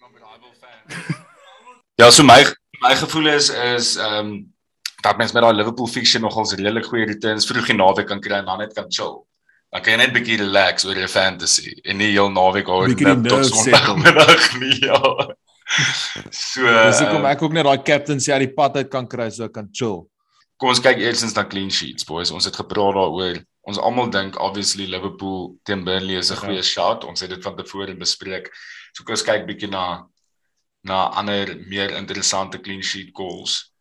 Ek 0.02 0.12
met 0.12 0.22
rival 0.22 0.54
fans. 0.60 1.18
ja, 2.02 2.10
so 2.10 2.24
my 2.24 2.44
my 2.82 2.96
gevoel 2.96 3.28
is 3.28 3.50
is 3.50 3.96
ehm 3.98 4.18
um, 4.18 4.54
dat 5.02 5.18
mens 5.18 5.32
met 5.32 5.44
daai 5.44 5.54
Liverpool 5.56 5.88
fiction 5.88 6.22
nogals 6.22 6.54
redelik 6.54 6.86
goeie 6.86 7.06
returns 7.06 7.46
vroeg 7.46 7.70
in 7.74 7.78
naweek 7.82 8.08
kan 8.08 8.22
kry 8.22 8.38
en 8.38 8.46
dan 8.46 8.58
net 8.58 8.74
kan 8.74 8.90
chill. 8.90 9.22
Dan 9.70 9.82
kan 9.82 9.94
jy 9.94 9.98
net 9.98 10.14
bietjie 10.14 10.38
relax 10.42 10.86
oor 10.86 10.98
jou 10.98 11.08
fantasy 11.08 11.74
en 11.84 11.98
nie 11.98 12.12
heel 12.12 12.30
naweek 12.34 12.70
oor 12.70 12.90
net 12.90 13.24
tot 13.30 13.46
Sondagmiddag 13.46 14.48
nie. 14.60 14.76
Ja. 14.86 15.02
So 16.36 16.66
Dis 16.66 17.00
hoekom 17.00 17.26
ek 17.30 17.42
ook 17.46 17.54
net 17.56 17.66
daai 17.70 17.86
captaincy 17.86 18.34
uit 18.34 18.48
die 18.48 18.54
pad 18.58 18.82
uit 18.82 18.90
kan 18.92 19.08
kry 19.08 19.30
so 19.30 19.46
ek 19.46 19.54
kan 19.58 19.70
chill. 19.72 20.02
Kom 20.58 20.74
ons 20.74 20.82
kyk 20.82 21.00
eers 21.02 21.22
eens 21.26 21.38
na 21.38 21.46
clean 21.46 21.72
sheets 21.72 22.06
boys. 22.06 22.34
Ons 22.34 22.50
het 22.50 22.58
gepraat 22.58 22.98
daaroor 22.98 23.40
ons 23.68 23.78
almal 23.78 24.10
dink 24.10 24.40
obviously 24.42 24.88
Liverpool 24.88 25.58
teen 25.64 25.84
Burnley 25.86 26.18
is 26.18 26.32
'n 26.32 26.36
ja. 26.36 26.42
goeie 26.42 26.64
shot. 26.64 27.04
Ons 27.04 27.22
het 27.22 27.30
dit 27.30 27.44
van 27.44 27.56
tevore 27.56 27.96
bespreek. 27.96 28.50
So 28.94 29.04
kom 29.04 29.14
ons 29.14 29.24
kyk 29.24 29.46
bietjie 29.48 29.70
na 29.70 30.08
na 30.84 31.12
ander 31.14 31.56
meer 31.70 31.92
interessante 31.98 32.58
clean 32.60 32.82
sheet 32.82 33.14
goals. 33.14 33.74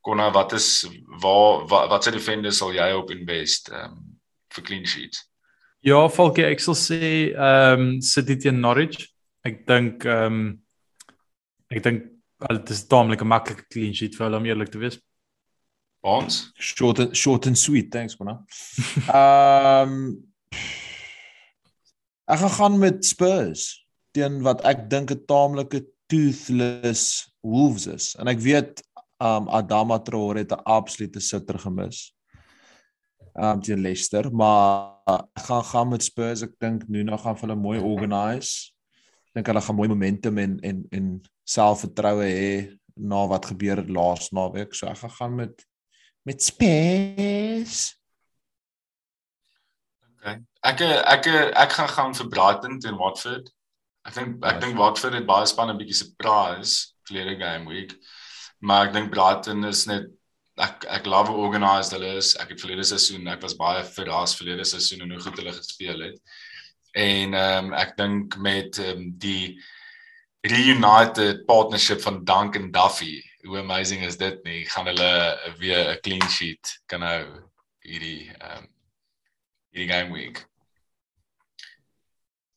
Konna, 0.00 0.30
wat 0.30 0.52
is 0.52 0.86
waar 1.22 1.66
wat 1.66 1.88
watse 1.90 2.10
defender 2.10 2.52
sal 2.52 2.72
jy 2.72 2.92
op 2.92 3.10
invest 3.10 3.72
ehm 3.72 3.92
um, 3.92 4.10
vir 4.54 4.64
clean 4.64 4.86
sheets? 4.86 5.24
Ja, 5.80 6.08
Falke, 6.08 6.44
ek 6.46 6.60
sal 6.60 6.76
sê 6.78 7.00
ehm 7.32 7.80
um, 7.80 8.00
City 8.00 8.36
teen 8.36 8.60
Norwich. 8.60 9.08
Ek 9.44 9.66
dink 9.66 10.04
ehm 10.04 10.26
um, 10.26 10.44
ek 11.72 11.82
dink 11.82 12.04
dit 12.44 12.70
is 12.70 12.86
taamlik 12.86 13.22
'n 13.24 13.28
maklike 13.28 13.66
clean 13.72 13.94
sheet 13.94 14.14
vir 14.14 14.26
hulle 14.26 14.36
om 14.36 14.46
eerlik 14.46 14.70
te 14.70 14.78
wees. 14.78 15.00
Ons 16.04 16.52
Short 16.60 16.98
and, 16.98 17.16
short 17.16 17.46
and 17.46 17.56
sweet, 17.56 17.90
thanks 17.90 18.18
man. 18.20 18.44
Ehm 19.08 19.92
um, 19.92 20.00
ek 22.24 22.40
gaan 22.40 22.54
gaan 22.56 22.76
met 22.80 23.04
Spurs 23.04 23.64
teen 24.16 24.38
wat 24.44 24.62
ek 24.68 24.86
dink 24.92 25.12
'n 25.12 25.24
taamlike 25.28 25.80
toothless 26.08 27.32
Wolves 27.40 27.86
is. 27.86 28.14
En 28.20 28.28
ek 28.28 28.40
weet 28.40 28.84
um 29.20 29.48
Adama 29.48 29.98
Traore 29.98 30.44
het 30.44 30.52
'n 30.52 30.64
absolute 30.64 31.20
sitter 31.20 31.58
gemis. 31.58 32.14
Um 33.34 33.60
teen 33.60 33.80
Leicester, 33.80 34.32
maar 34.32 35.00
ek 35.36 35.44
gaan 35.48 35.64
gaan 35.64 35.88
met 35.88 36.02
Spurs. 36.02 36.42
Ek 36.42 36.54
dink 36.58 36.88
Nuno 36.88 37.16
gaan 37.16 37.36
hulle 37.36 37.56
mooi 37.56 37.78
organise. 37.80 38.72
Ek 39.28 39.40
dink 39.40 39.46
hulle 39.46 39.60
gaan 39.60 39.76
mooi 39.76 39.88
momentum 39.88 40.38
en 40.38 40.60
en 40.60 40.86
en 40.90 41.22
selfvertroue 41.44 42.24
hê 42.24 42.78
na 42.96 43.26
wat 43.26 43.46
gebeur 43.46 43.76
het 43.76 43.90
laas 43.90 44.30
naweek. 44.30 44.74
So 44.74 44.86
ek 44.86 44.98
gaan 44.98 45.10
gaan 45.10 45.34
met 45.34 45.64
met 46.24 46.42
Spurs. 46.42 47.94
Okay. 50.16 50.40
Ek 50.64 50.80
ek 50.80 51.28
ek 51.52 51.76
gaan 51.76 51.92
gaan 51.92 52.16
vir 52.16 52.28
Brighton 52.32 52.80
teen 52.80 52.96
Watford. 52.96 53.50
Ek 54.08 54.16
dink 54.16 54.44
ek 54.44 54.60
dink 54.62 54.78
Watford 54.80 55.16
het 55.18 55.28
baie 55.28 55.46
spanne 55.48 55.76
bietjie 55.76 56.00
surprise 56.00 56.94
verlede 57.04 57.36
game 57.40 57.68
week. 57.68 57.92
Maar 58.64 58.88
ek 58.88 58.96
dink 58.96 59.12
Brighton 59.12 59.68
is 59.68 59.84
net 59.90 60.08
ek 60.56 60.86
ek 60.88 61.08
love 61.10 61.32
hoe 61.32 61.44
organised 61.50 61.92
hulle 61.96 62.16
is. 62.22 62.32
Ek 62.40 62.54
het 62.54 62.64
verlede 62.64 62.86
seisoen 62.88 63.28
ek 63.28 63.44
was 63.44 63.58
baie 63.60 63.84
verras 63.84 64.36
verlede 64.38 64.64
seisoen 64.68 65.04
en 65.04 65.14
hoe 65.16 65.22
goed 65.26 65.40
hulle 65.42 65.52
gespeel 65.52 66.08
het. 66.08 66.18
En 66.94 67.34
ehm 67.34 67.70
um, 67.70 67.76
ek 67.76 67.96
dink 68.00 68.38
met 68.40 68.78
um, 68.80 69.10
die 69.20 69.58
reunited 70.44 71.44
partnership 71.48 72.00
van 72.04 72.22
Dunk 72.24 72.56
en 72.56 72.70
Duffy, 72.72 73.18
hoe 73.44 73.58
amazing 73.58 74.04
is 74.04 74.16
dit 74.16 74.42
nie? 74.44 74.64
Gaan 74.64 74.86
hulle 74.86 75.10
weer 75.58 75.92
'n 75.94 76.00
clean 76.00 76.28
sheet 76.30 76.80
kan 76.86 77.02
hou 77.02 77.24
hierdie 77.84 78.32
ehm 78.38 78.64
um, 78.64 78.68
hierdie 79.70 79.92
game 79.92 80.12
week. 80.12 80.46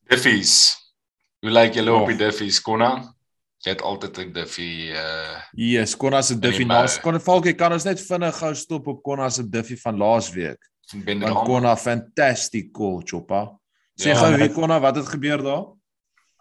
Diffies. 0.07 0.77
Hoe 1.41 1.51
lyk 1.51 1.73
julle 1.73 1.93
op 1.93 2.07
die 2.07 2.17
Diffies, 2.17 2.61
Konna? 2.61 3.13
Jy 3.65 3.73
het 3.73 3.81
altyd 3.81 4.17
'n 4.17 4.33
Diffie 4.33 4.91
uh 4.93 5.41
Yes, 5.53 5.95
Konna 5.95 6.21
se 6.21 6.39
Diffie 6.39 6.65
naas. 6.65 6.99
Konna 6.99 7.19
Falkie 7.19 7.53
kan 7.53 7.73
ons 7.73 7.83
net 7.83 8.01
vinnig 8.01 8.35
gou 8.35 8.53
stop 8.55 8.87
op 8.87 9.03
Konna 9.03 9.29
se 9.29 9.43
Diffie 9.43 9.79
van 9.81 9.97
laas 9.97 10.31
week. 10.31 10.59
Want. 10.93 11.45
Konna 11.45 11.75
fantastic 11.75 12.69
goal, 12.71 13.01
Choppa. 13.03 13.59
Sê 13.99 14.13
Ja, 14.13 14.15
gou 14.15 14.37
wie 14.37 14.53
Konna 14.53 14.79
wat 14.79 14.95
het 14.95 15.07
gebeur 15.07 15.43
daar? 15.43 15.65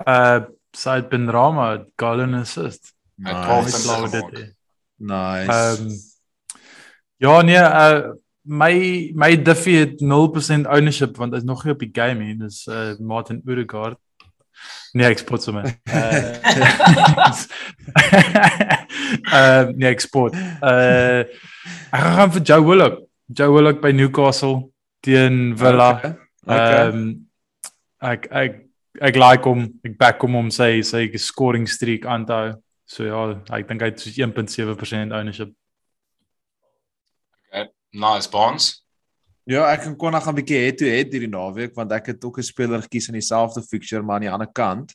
Uh 0.06 0.46
Said 0.76 1.08
Ben 1.08 1.30
Rama 1.30 1.86
goal 1.96 2.20
and 2.20 2.34
assist. 2.34 2.95
Nice. 3.16 3.82
gemaak. 3.82 4.10
dit. 4.34 4.54
Nice. 4.96 5.52
Ehm 5.52 6.14
Ja 7.16 7.42
nee, 7.42 7.56
uh 7.56 8.12
my 8.42 9.10
my 9.14 9.42
Duffy 9.42 9.72
het 9.72 10.02
0% 10.02 10.68
ownership 10.68 11.16
want 11.16 11.32
hy's 11.34 11.42
nog 11.42 11.64
nie 11.64 11.72
op 11.72 11.80
die 11.80 11.90
game 11.92 12.24
nie. 12.24 12.36
Dis 12.36 12.66
uh 12.66 12.94
Martin 12.98 13.42
Odegaard. 13.46 13.98
Nee, 14.92 15.08
ek 15.08 15.18
spot 15.18 15.42
sommer. 15.42 15.64
Uh 15.88 16.36
uh 19.32 19.64
nee, 19.78 19.90
ek 19.90 20.04
spot. 20.04 20.36
Uh 20.60 21.24
ek 21.90 22.02
gaan 22.04 22.16
gaan 22.20 22.36
vir 22.36 22.46
Joe 22.52 22.62
Willock. 22.68 23.00
Joe 23.26 23.50
Willock 23.52 23.80
by 23.82 23.90
Newcastle 23.96 24.68
teen 25.00 25.56
Villa. 25.58 25.90
Okay. 25.96 26.14
okay. 26.44 26.84
Ehm 26.84 27.00
um, 27.00 27.10
ek 28.04 28.28
ek 28.30 28.62
ek 29.00 29.18
like 29.20 29.48
hom. 29.48 29.66
Ek 29.84 29.98
back 29.98 30.22
hom 30.22 30.38
om 30.44 30.52
sy 30.52 30.84
sy 30.86 31.08
scoring 31.20 31.66
streak 31.68 32.06
aan 32.06 32.28
te 32.28 32.36
hou. 32.36 32.54
So 32.86 33.04
ja, 33.04 33.22
ek 33.58 33.68
dink 33.68 33.82
hy 33.82 33.90
het 33.90 34.02
soos 34.02 34.18
1.7% 34.18 35.14
ownership. 35.14 35.54
Nice 37.96 38.28
bonds. 38.30 38.86
Ja, 39.46 39.68
ek 39.70 39.86
en 39.86 39.94
Konna 39.96 40.20
gaan 40.20 40.34
'n 40.34 40.40
bietjie 40.42 40.58
head 40.58 40.78
to 40.78 40.86
head 40.90 41.12
hierdie 41.14 41.30
naweek 41.30 41.74
want 41.74 41.92
ek 41.92 42.06
het 42.06 42.24
ook 42.24 42.38
'n 42.38 42.42
speler 42.42 42.82
gekies 42.82 43.08
in 43.08 43.14
dieselfde 43.14 43.62
fixture 43.62 44.02
maar 44.02 44.16
aan 44.16 44.26
die 44.26 44.30
ander 44.30 44.52
kant. 44.52 44.94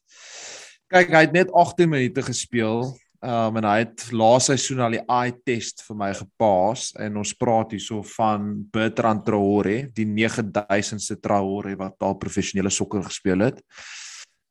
Kyk, 0.91 1.10
hy 1.10 1.21
het 1.23 1.32
net 1.32 1.51
18 1.51 1.89
minute 1.89 2.21
gespeel. 2.21 2.91
Um 3.21 3.58
en 3.58 3.63
hy 3.63 3.77
het 3.80 4.12
laas 4.12 4.49
seisoen 4.49 4.80
al 4.82 4.91
die 4.91 5.06
eye 5.08 5.32
test 5.45 5.84
vir 5.86 5.95
my 5.95 6.13
gepas 6.13 6.91
en 6.97 7.17
ons 7.17 7.34
praat 7.34 7.71
hierso 7.71 8.01
van 8.17 8.65
Bertrand 8.71 9.25
Traore, 9.25 9.91
die 9.93 10.06
9000ste 10.06 11.19
Traore 11.21 11.75
wat 11.77 11.95
al 12.01 12.17
professionele 12.17 12.69
sokker 12.69 13.04
gespeel 13.04 13.39
het. 13.39 13.62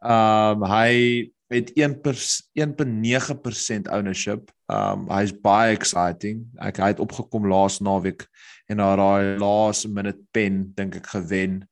Um 0.00 0.62
hy 0.64 1.30
het 1.50 1.74
1.9% 1.74 3.90
ownership. 3.90 4.54
Um 4.70 5.10
hy's 5.10 5.34
baie 5.42 5.74
exciting. 5.74 6.46
Ek 6.62 6.78
hy 6.78 6.94
het 6.94 7.02
opgekom 7.02 7.50
laas 7.50 7.80
naweek 7.82 8.22
en 8.70 8.78
na 8.78 8.94
daai 8.98 9.34
laaste 9.40 9.88
minute 9.90 10.22
pen 10.34 10.72
dink 10.76 10.96
ek 11.00 11.08
gewen 11.16 11.64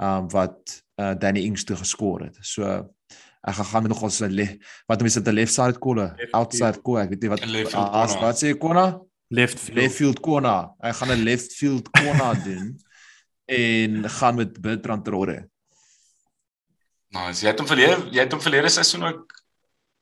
um 0.00 0.26
wat 0.32 0.80
uh, 1.00 1.14
Danny 1.14 1.40
Ings 1.46 1.64
toe 1.64 1.76
geskor 1.78 2.20
het. 2.26 2.36
So 2.42 2.66
ek 3.40 3.56
gaan 3.56 3.68
gaan 3.70 3.88
nog 3.88 4.02
ons 4.04 4.20
wat 4.20 5.00
mense 5.00 5.22
dit 5.22 5.32
'n 5.32 5.36
left 5.36 5.54
side 5.54 5.78
corner, 5.78 6.14
outside 6.32 6.82
corner, 6.82 7.04
ek 7.04 7.10
weet 7.10 7.22
nie 7.22 7.30
wat 7.30 7.40
field 7.40 7.74
ah, 7.74 7.90
corner. 7.90 8.20
wat 8.20 8.42
sê 8.42 8.58
corner? 8.58 8.98
Left 9.30 9.58
field. 9.58 9.78
Left 9.78 9.94
field 9.94 10.20
corner. 10.20 10.68
Ek 10.80 10.94
gaan 10.94 11.12
'n 11.14 11.22
left 11.22 11.54
field 11.54 11.90
corner 11.90 12.42
doen 12.48 12.76
en 13.46 14.10
gaan 14.10 14.34
met 14.34 14.60
Bertrand 14.60 15.04
Traore. 15.04 15.49
Nice. 17.10 17.42
Jy 17.42 17.50
het 17.50 17.58
hom 17.58 17.68
verlede 17.68 18.10
jy 18.14 18.24
het 18.24 18.32
hom 18.32 18.42
verlede 18.42 18.70
seisoen 18.70 19.08
ook 19.10 19.38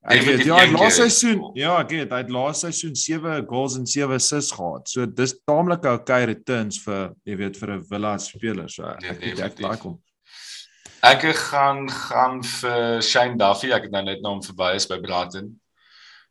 Ek 0.08 0.22
weet 0.22 0.44
ja, 0.46 0.60
laas 0.70 0.94
seisoen, 0.96 1.40
ja, 1.58 1.72
ek 1.82 1.90
weet, 1.90 2.12
hy 2.14 2.20
het 2.22 2.30
laas 2.32 2.62
seisoen 2.62 2.94
7 2.96 3.42
goals 3.50 3.74
en 3.76 3.86
7 3.86 4.14
assists 4.14 4.54
gehad. 4.54 4.86
So 4.88 5.04
dis 5.04 5.34
taamlik 5.42 5.84
okay 5.90 6.28
returns 6.30 6.78
vir 6.84 7.10
jy 7.28 7.36
weet 7.42 7.58
vir 7.58 7.72
'n 7.74 7.82
Villa 7.84 8.14
speler. 8.22 8.68
So 8.70 8.86
Ja, 8.86 9.10
ek 9.10 9.20
weet 9.20 9.40
ek 9.40 9.58
like 9.60 9.82
hom. 9.82 9.98
Ek 11.02 11.22
gaan 11.50 11.88
gaan 11.90 12.42
vir 12.42 13.02
Shane 13.02 13.36
Duffy. 13.36 13.72
Ek 13.72 13.82
het 13.86 13.92
nou 13.92 14.02
net 14.02 14.22
na 14.22 14.30
hom 14.30 14.42
verby 14.42 14.74
is 14.76 14.86
by 14.86 14.98
Brighton. 15.02 15.60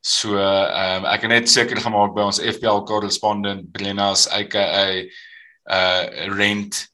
So 0.02 0.38
ehm 0.40 1.04
um, 1.04 1.06
ek 1.06 1.22
het 1.22 1.30
net 1.30 1.50
seker 1.50 1.78
gemaak 1.78 2.16
by 2.16 2.24
ons 2.24 2.40
FPL 2.40 2.86
correspondent 2.88 3.72
Brenna's 3.72 4.28
aka 4.28 5.04
uh 5.68 6.04
rent 6.34 6.88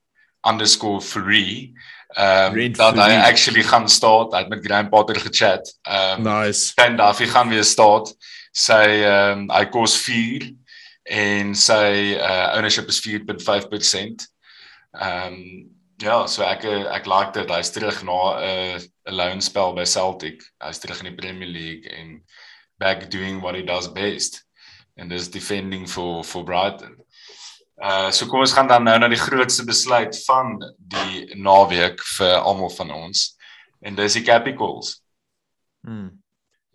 underscore 0.46 1.02
free. 1.02 1.74
Ehm 2.14 2.60
um, 2.60 2.74
dat 2.74 2.96
hy 2.96 3.16
actually 3.26 3.64
gaan 3.64 3.90
start. 3.90 4.34
Hy 4.34 4.44
het 4.44 4.50
met 4.50 4.66
Graham 4.66 4.90
Potter 4.90 5.20
gechat. 5.20 5.78
Ehm 5.82 6.26
um, 6.26 6.42
Nice. 6.44 6.74
Shane 6.80 6.98
Duffy 6.98 7.26
gaan 7.26 7.50
weer 7.50 7.64
start. 7.64 8.14
Sy 8.52 8.86
ehm 9.04 9.46
um, 9.46 9.48
hy 9.50 9.66
kos 9.74 9.98
4 9.98 10.52
en 11.04 11.56
sy 11.56 12.18
uh 12.20 12.54
ownership 12.56 12.88
is 12.88 13.02
4.5%. 13.02 14.28
Ehm 15.00 15.34
um, 15.34 15.40
ja, 16.04 16.26
so 16.28 16.44
ek 16.44 16.66
ek 16.68 17.10
like 17.10 17.34
dit. 17.34 17.50
Hy's 17.50 17.72
terug 17.72 18.04
na 18.04 18.20
'n 18.38 18.82
'n 19.10 19.16
loan 19.16 19.42
spel 19.42 19.74
by 19.74 19.86
Celtic. 19.86 20.44
Hy's 20.62 20.80
terug 20.80 21.02
in 21.02 21.10
die 21.10 21.22
Premier 21.22 21.50
League 21.50 21.90
en 21.90 22.22
back 22.78 23.10
doing 23.10 23.42
what 23.42 23.56
he 23.56 23.64
does 23.64 23.88
best. 23.88 24.44
And 24.98 25.10
dis 25.10 25.30
defending 25.30 25.88
for 25.88 26.24
for 26.24 26.44
Brighton. 26.44 26.98
Uh 27.84 28.10
so 28.16 28.30
kom 28.32 28.40
ons 28.40 28.54
gaan 28.56 28.70
dan 28.72 28.86
nou 28.88 28.96
na 29.00 29.10
die 29.12 29.20
grootste 29.20 29.66
besluit 29.68 30.16
van 30.24 30.56
die 30.78 31.36
naweek 31.36 32.00
vir 32.16 32.38
almal 32.40 32.72
van 32.72 32.94
ons. 32.96 33.34
En 33.84 33.96
dis 33.96 34.16
die 34.16 34.24
Capitals. 34.24 35.02
Hmm. 35.84 36.14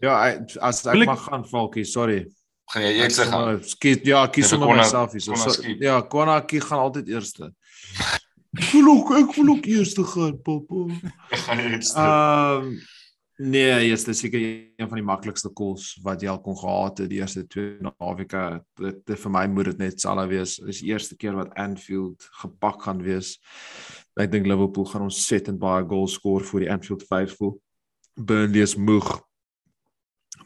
Ja, 0.04 0.18
ek, 0.28 0.52
as 0.60 0.84
ek 0.86 0.94
ek- 0.94 1.08
mag 1.08 1.22
gaan 1.24 1.46
Falkie, 1.48 1.84
sorry. 1.88 2.26
Gaan 2.68 2.84
jy 2.84 2.92
eers 3.00 3.16
gaan? 3.16 3.30
sommer 3.32 3.64
Skiet, 3.64 4.04
ja, 4.04 4.26
kies 4.28 4.44
Ja, 4.44 4.50
sommer 4.50 4.76
myself 4.76 5.12
hier. 5.16 5.24
So, 5.24 5.62
ja, 5.80 6.00
Konna 6.02 6.40
kie 6.44 6.60
gaan 6.60 6.84
altyd 6.84 7.08
eerste. 7.08 7.54
Ek 8.58 8.68
wil 8.74 8.92
ook 8.92 9.10
ek 9.16 9.34
wil 9.36 9.54
ook 9.56 9.66
eerste 9.66 10.04
gaan, 10.04 10.36
papa. 10.44 10.84
Ehm 12.04 12.76
nee, 13.38 13.88
yes, 13.88 14.04
dis 14.04 14.18
seker 14.24 14.40
een 14.40 14.88
van 14.88 14.98
die 14.98 15.04
maklikste 15.06 15.50
calls 15.54 15.92
wat 16.02 16.22
jy 16.22 16.28
al 16.32 16.40
kon 16.42 16.56
gehad 16.58 16.98
het 17.04 17.10
die 17.10 17.20
eerste 17.20 17.44
twee 17.46 17.76
naweke. 17.80 18.62
Dit 18.80 19.04
dit- 19.06 19.18
vir 19.18 19.30
my 19.30 19.46
moet 19.46 19.64
dit 19.72 19.78
net 19.78 20.00
sal 20.00 20.20
wees. 20.28 20.56
Dis 20.56 20.80
die 20.82 20.90
eerste 20.92 21.16
keer 21.16 21.34
wat 21.38 21.54
Anfield 21.54 22.28
gepak 22.42 22.82
gaan 22.82 23.02
wees. 23.02 23.38
Ek 24.18 24.30
dink 24.32 24.46
Liverpool 24.46 24.84
gaan 24.90 25.02
ons 25.06 25.20
set 25.26 25.48
en 25.48 25.58
baie 25.58 25.84
goals 25.86 26.14
score 26.18 26.42
vir 26.44 26.60
die 26.60 26.70
Anfield 26.70 27.02
faithful. 27.06 27.60
Burnley 28.16 28.62
is 28.62 28.74
moeg. 28.76 29.20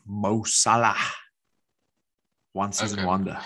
Mo 0.04 0.42
Salah. 0.44 1.00
One 2.54 2.72
season 2.72 2.98
Okay. 2.98 3.06
wonder. 3.06 3.38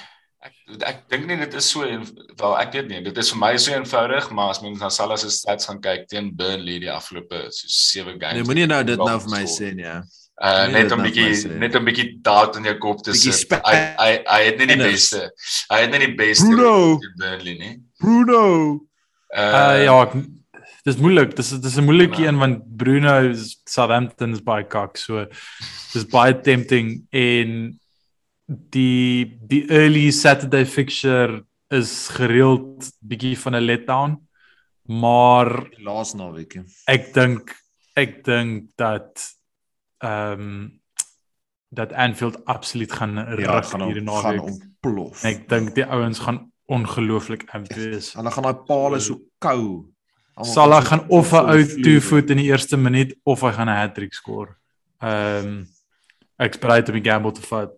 Ek 0.47 0.87
ek 0.89 1.03
dink 1.11 1.27
nie 1.27 1.37
dit 1.37 1.55
is 1.55 1.71
so 1.71 1.83
een, 1.87 2.03
wel 2.41 2.55
ek 2.59 2.73
weet 2.73 2.89
nie, 2.89 3.01
dit 3.07 3.19
is 3.19 3.31
vir 3.33 3.39
my 3.39 3.57
so 3.57 3.73
eenvoudig, 3.73 4.31
maar 4.31 4.51
as 4.51 4.61
mens 4.63 4.81
na 4.81 4.89
Salah 4.91 5.17
se 5.17 5.31
stats 5.31 5.67
gaan 5.67 5.81
kyk 5.81 6.07
teen 6.09 6.31
Burnley 6.37 6.79
die 6.83 6.91
afgelope 6.93 7.47
so 7.51 7.67
7 7.69 8.19
games. 8.21 8.35
Nee, 8.35 8.45
moenie 8.49 8.67
nou 8.67 8.83
dit 8.85 8.99
nou 8.99 9.19
vir 9.21 9.31
my 9.31 9.45
sê 9.47 9.73
nie. 9.75 9.85
hè. 9.85 10.01
Uh 10.37 10.67
Nee, 10.69 10.83
net 10.83 10.93
om 10.93 10.99
nou 11.01 11.07
bietjie 11.09 11.49
net 11.59 11.75
'n 11.79 11.85
bietjie 11.85 12.09
doubt 12.23 12.57
in 12.57 12.65
jou 12.65 12.75
kop 12.79 13.03
te 13.03 13.15
sit. 13.15 13.49
Hy 13.65 13.77
hy 13.99 14.11
hy 14.27 14.41
het 14.51 14.59
nie 14.59 14.67
die 14.67 14.77
beste. 14.83 15.31
Hy 15.73 15.79
het 15.81 15.91
nie 15.91 16.03
die 16.07 16.15
beste 16.15 16.45
Bruno. 16.51 16.99
in 17.01 17.15
Burnley 17.23 17.55
nie. 17.59 17.77
Bruno. 17.99 18.81
Uh 19.35 19.85
ja, 19.85 20.03
ek- 20.03 20.19
dis 20.85 20.97
moeilik. 21.01 21.35
Dis 21.37 21.51
dis 21.51 21.77
'n 21.79 21.85
moeilike 21.89 22.21
Ja. 22.23 22.29
een 22.29 22.39
want 22.39 22.77
Bruno 22.77 23.31
is 23.31 23.57
Southampton 23.67 24.33
is 24.33 24.41
baie 24.43 24.65
kak, 24.65 24.97
so 24.99 25.25
dis 25.95 26.05
baie 26.05 26.35
tempting 26.41 27.07
en 27.13 27.81
die 28.47 29.39
die 29.49 29.65
early 29.71 30.11
Saturday 30.11 30.65
fixture 30.67 31.45
is 31.75 32.09
gereeld 32.15 32.91
bietjie 33.03 33.37
van 33.39 33.55
'n 33.57 33.65
letdown. 33.65 34.17
Maar 34.87 35.71
Die 35.71 35.83
laaste 35.83 36.17
naweek. 36.17 36.61
ek 36.87 37.13
dink 37.15 37.55
ek 37.97 38.25
dink 38.25 38.71
dat 38.77 39.35
ehm 39.99 40.41
um, 40.41 40.81
dat 41.71 41.93
Anfield 41.93 42.45
absoluut 42.45 42.93
gaan 42.93 43.15
Ja, 43.17 43.35
rig 43.35 43.69
gaan 43.71 43.83
hierdie 43.83 44.05
hom 44.09 44.21
gaan 44.23 44.37
naweek. 44.37 44.53
ontplof. 44.53 45.25
Ek 45.25 45.49
dink 45.49 45.75
die 45.75 45.85
ouens 45.85 46.19
gaan 46.19 46.53
ongelooflik 46.67 47.45
amped 47.53 47.75
wees. 47.77 48.13
Hulle 48.15 48.31
gaan 48.31 48.43
daai 48.45 48.65
palle 48.67 49.01
so 49.01 49.21
kou. 49.39 49.87
Salah 50.43 50.85
gaan 50.85 51.09
of 51.09 51.33
'n 51.33 51.37
ou 51.51 51.65
vloer. 51.65 51.83
two 51.83 52.01
voet 52.01 52.31
in 52.31 52.37
die 52.37 52.47
eerste 52.47 52.77
minuut 52.77 53.17
of 53.25 53.41
hy 53.41 53.53
gaan 53.53 53.69
'n 53.69 53.77
hattrick 53.77 54.15
skoor. 54.15 54.57
Ehm 55.03 55.47
um, 55.47 55.67
ek's 56.39 56.59
bereid 56.59 56.89
om 56.89 56.95
die 56.95 57.11
gamble 57.11 57.33
te 57.33 57.41
vat. 57.43 57.71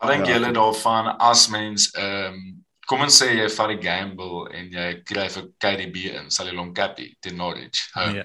Wat 0.00 0.10
dink 0.10 0.26
Ja. 0.26 0.32
julle 0.34 0.52
daarvan 0.52 1.16
as 1.18 1.48
mens 1.48 1.90
ehm 1.94 2.32
um, 2.34 2.64
kom 2.86 3.00
ons 3.00 3.22
sê 3.22 3.32
jy 3.34 3.48
vat 3.50 3.68
die 3.68 3.82
gamble 3.88 4.48
en 4.54 4.68
jy 4.70 5.02
kry 5.04 5.28
vir 5.28 5.48
KDB 5.58 5.96
in, 6.20 6.30
sal 6.30 6.46
jy 6.46 6.54
hom 6.56 6.72
cappy 6.74 7.16
teen 7.20 7.36
Norwich. 7.36 7.88
Hou. 7.94 8.12
Nee, 8.12 8.24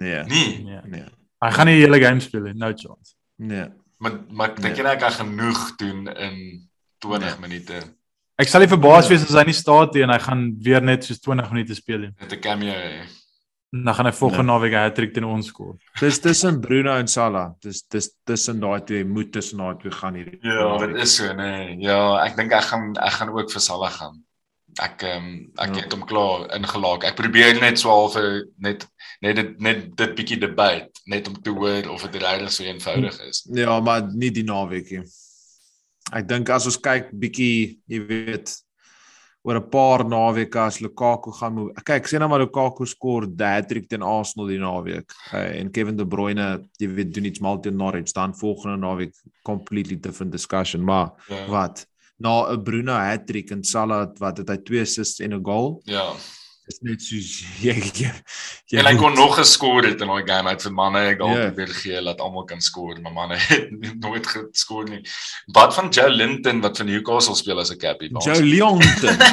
Nee. 0.00 0.24
Nee, 0.24 0.58
nee. 0.64 0.80
Nee. 0.86 1.04
Hy 1.44 1.50
gaan 1.50 1.66
nie 1.66 1.76
die 1.76 1.84
hele 1.86 2.00
game 2.00 2.20
speel 2.20 2.40
nie, 2.42 2.52
no 2.54 2.72
chance. 2.72 3.14
Nee. 3.38 3.66
maar 3.98 4.12
maar 4.30 4.54
dink 4.54 4.76
jy 4.76 4.82
Nee. 4.82 4.92
hy 4.92 4.96
kan 4.98 5.12
genoeg 5.12 5.76
doen 5.76 6.08
in 6.08 6.68
20 6.98 7.38
Nee. 7.38 7.48
minute 7.48 7.82
Ek 8.38 8.48
sal 8.48 8.60
nie 8.60 8.68
verbaas 8.68 9.04
Ja. 9.04 9.10
wees 9.10 9.22
as 9.22 9.34
hy 9.36 9.44
nie 9.44 9.52
staat 9.52 9.94
nie 9.94 10.02
en 10.02 10.10
hy 10.10 10.18
gaan 10.18 10.56
weer 10.62 10.80
net 10.80 11.04
soos 11.04 11.20
20 11.20 11.50
minute 11.52 11.74
speel 11.74 11.98
nie. 11.98 12.10
met 12.20 12.32
'n 12.32 12.40
cameo? 12.40 12.72
Hê? 13.72 13.84
Dan 13.84 13.94
gaan 13.94 14.06
hy 14.06 14.12
volgende 14.12 14.42
Nee. 14.42 14.52
naweek 14.52 14.72
'n 14.72 14.82
hattrick 14.84 15.12
teen 15.14 15.24
ons 15.24 15.46
skoor. 15.46 15.76
Dis 16.00 16.18
tussen 16.20 16.60
Bruno 16.60 16.96
en 16.96 17.06
Salah. 17.08 17.52
Dis 17.60 17.82
dis 17.88 18.10
tussen 18.24 18.60
daai 18.60 18.80
twee 18.84 19.04
moet 19.04 19.32
tussen 19.32 19.58
daai 19.58 19.76
twee 19.78 19.92
gaan 19.92 20.14
hierdie. 20.14 20.38
Ja, 20.42 20.76
dit 20.86 20.96
is 20.96 21.16
so, 21.16 21.32
nee. 21.34 21.76
Ja, 21.80 22.24
ek 22.24 22.36
dink 22.36 22.52
ek 22.52 22.62
gaan 22.64 22.96
ek 22.96 23.12
gaan 23.12 23.28
ook 23.28 23.50
vir 23.50 23.60
Salah 23.60 23.90
gaan. 23.90 24.24
Ek 24.80 25.02
ehm 25.02 25.16
um, 25.24 25.50
ek 25.58 25.74
Ja. 25.74 25.82
het 25.82 25.92
hom 25.92 26.04
klaar 26.06 26.48
ingelaak. 26.56 27.04
Ek 27.04 27.16
probeer 27.16 27.60
net 27.60 27.78
so 27.78 27.88
half 27.88 28.14
'n- 28.16 28.44
net 28.58 28.86
net 29.22 29.36
dit 29.36 29.60
net 29.60 29.96
dit 29.96 30.14
bietjie 30.16 30.38
debat 30.40 30.88
net 31.06 31.28
om 31.28 31.34
te 31.42 31.50
hoor 31.50 31.88
of 31.90 32.02
dit 32.10 32.22
regtig 32.22 32.50
so 32.52 32.64
eenvoudig 32.64 33.20
is. 33.28 33.46
Ja, 33.52 33.80
maar 33.80 34.02
nie 34.14 34.30
die 34.30 34.44
naweek 34.44 34.90
nie. 34.90 35.02
Ek 36.12 36.26
dink 36.28 36.48
as 36.50 36.66
ons 36.66 36.76
kyk 36.78 37.10
bietjie, 37.12 37.78
jy 37.88 38.06
weet, 38.06 38.62
oor 39.42 39.56
'n 39.56 39.68
paar 39.70 40.04
naweke 40.04 40.58
as 40.58 40.80
Lukaku 40.80 41.30
gaan 41.32 41.54
mo- 41.54 41.72
kyk, 41.84 42.06
sê 42.06 42.18
nou 42.18 42.28
maar 42.28 42.40
Lukaku 42.40 42.84
skoor 42.86 43.24
'n 43.26 43.36
hat-trick 43.38 43.88
teen 43.88 44.02
Arsenal 44.02 44.46
die 44.48 44.58
naweek. 44.58 45.10
Uh, 45.32 45.58
en 45.60 45.70
Kevin 45.70 45.96
De 45.96 46.06
Bruyne, 46.06 46.68
jy 46.78 46.88
weet, 46.88 47.14
doen 47.14 47.24
iets 47.24 47.40
mal 47.40 47.60
teen 47.60 47.76
Norwich, 47.76 48.12
dan 48.12 48.34
volgende 48.34 48.76
naweek 48.76 49.14
completely 49.42 49.96
different 50.00 50.32
discussion, 50.32 50.84
maar 50.84 51.12
Ja. 51.28 51.46
wat? 51.48 51.86
Na 52.18 52.52
'n 52.52 52.62
Bruno 52.62 52.92
hat-trick 52.92 53.50
en 53.50 53.64
Salah 53.64 54.10
wat 54.18 54.36
het 54.38 54.48
hy 54.48 54.56
twee 54.56 54.80
assists 54.82 55.20
en 55.20 55.32
'n 55.32 55.42
goal? 55.44 55.80
Ja. 55.84 56.12
Dis 56.70 56.78
net 56.86 57.02
soos 57.02 57.30
jy 57.66 57.72
jy, 57.98 58.10
jy 58.70 58.78
En 58.78 58.86
hy 58.86 58.92
kon 59.00 59.14
nog 59.18 59.34
geskor 59.40 59.82
het 59.88 60.00
in 60.04 60.08
daai 60.12 60.22
game 60.28 60.48
uit 60.52 60.62
vir 60.62 60.72
manne 60.76 61.00
ek 61.10 61.18
Ja. 61.18 61.24
altyd 61.26 61.56
weer 61.58 61.72
gee 61.80 62.02
dat 62.06 62.20
almal 62.22 62.44
kan 62.46 62.60
skoor, 62.62 63.00
maar 63.02 63.12
manne 63.16 63.36
het 63.48 63.72
nooit 64.00 64.26
geskor 64.30 64.86
nie. 64.88 65.00
Wat 65.56 65.74
van 65.74 65.88
Joe 65.90 66.10
Linton 66.14 66.60
wat 66.62 66.76
van 66.78 66.86
Newcastle 66.86 67.34
speel 67.34 67.58
as 67.58 67.72
'n 67.74 67.78
cappy? 67.82 68.06
Joe 68.22 68.38
Leonton. 68.42 69.18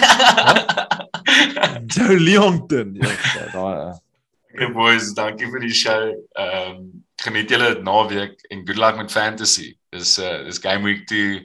Joe 1.93 2.17
Leonton. 2.19 2.97
Ja, 3.01 3.45
daai 3.53 3.93
Hey 4.57 4.71
boys, 4.73 5.11
dankie 5.13 5.45
vir 5.53 5.61
die 5.61 5.73
show. 5.75 6.07
Ehm 6.33 6.79
um, 6.79 6.85
geniet 7.21 7.49
julle 7.49 7.67
dit 7.75 7.83
naweek 7.85 8.41
en 8.53 8.63
good 8.65 8.77
luck 8.81 8.97
met 8.97 9.11
fantasy. 9.13 9.75
Dis 9.93 10.15
uh 10.21 10.39
dis 10.47 10.57
game 10.63 10.81
week 10.87 11.03
2. 11.09 11.43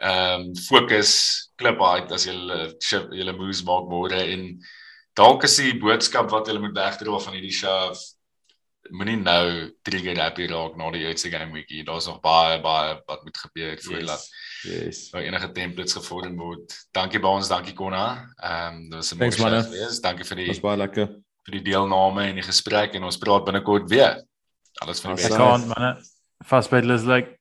Ehm 0.00 0.50
um, 0.50 0.54
fokus 0.66 1.14
klip 1.56 1.80
uit 1.80 2.12
as 2.12 2.26
julle 2.28 2.58
ship- 2.84 3.12
julle 3.16 3.32
moves 3.38 3.62
maak 3.64 3.88
môre 3.88 4.20
en 4.34 4.44
dalk 5.14 5.44
is 5.46 5.56
die 5.56 5.72
boodskap 5.78 6.30
wat 6.30 6.46
julle 6.50 6.60
moet 6.60 6.74
wegdra 6.76 7.18
van 7.22 7.32
hierdie 7.36 7.52
show 7.54 7.94
moenie 8.92 9.16
nou 9.16 9.70
trigger 9.86 10.18
happy 10.20 10.44
raak 10.50 10.74
na 10.76 10.90
die 10.92 11.04
eerste 11.06 11.30
game 11.32 11.52
week. 11.56 11.70
Daar's 11.86 12.06
nog 12.06 12.18
baie 12.20 12.58
baie 12.60 12.98
wat 13.08 13.22
moet 13.24 13.38
gebeur 13.38 13.78
voordat 13.80 14.26
Yes. 14.64 15.10
daar 15.12 15.22
enige 15.22 15.52
templates 15.52 15.92
gevorm 15.96 16.36
word. 16.36 16.72
Dankie 16.92 17.20
by 17.20 17.28
ons, 17.28 17.48
dankie 17.48 17.74
Konna. 17.74 18.28
Ehm 18.42 18.74
um, 18.76 18.90
dit 18.90 18.94
was 18.98 19.12
'n 19.14 19.18
mooi 19.18 19.30
show 19.32 19.62
geweest. 19.62 20.02
Dankie 20.02 20.24
vir 20.24 20.36
die 20.36 20.46
Dis 20.46 20.60
baie 20.60 20.76
lekker. 20.76 21.06
vir 21.46 21.52
die 21.52 21.62
deelname 21.62 22.22
en 22.28 22.34
die 22.34 22.42
gesprek 22.44 22.94
en 22.94 23.04
ons 23.04 23.18
praat 23.18 23.44
binnekort 23.44 23.88
weer. 23.90 24.22
Alles 24.82 25.00
van 25.00 25.14
die 25.14 25.22
beste. 25.22 25.34
Ek 25.34 25.40
gaan 25.40 25.66
manne. 25.68 26.04
Fastbed 26.44 26.84
is 26.90 27.04
like 27.04 27.38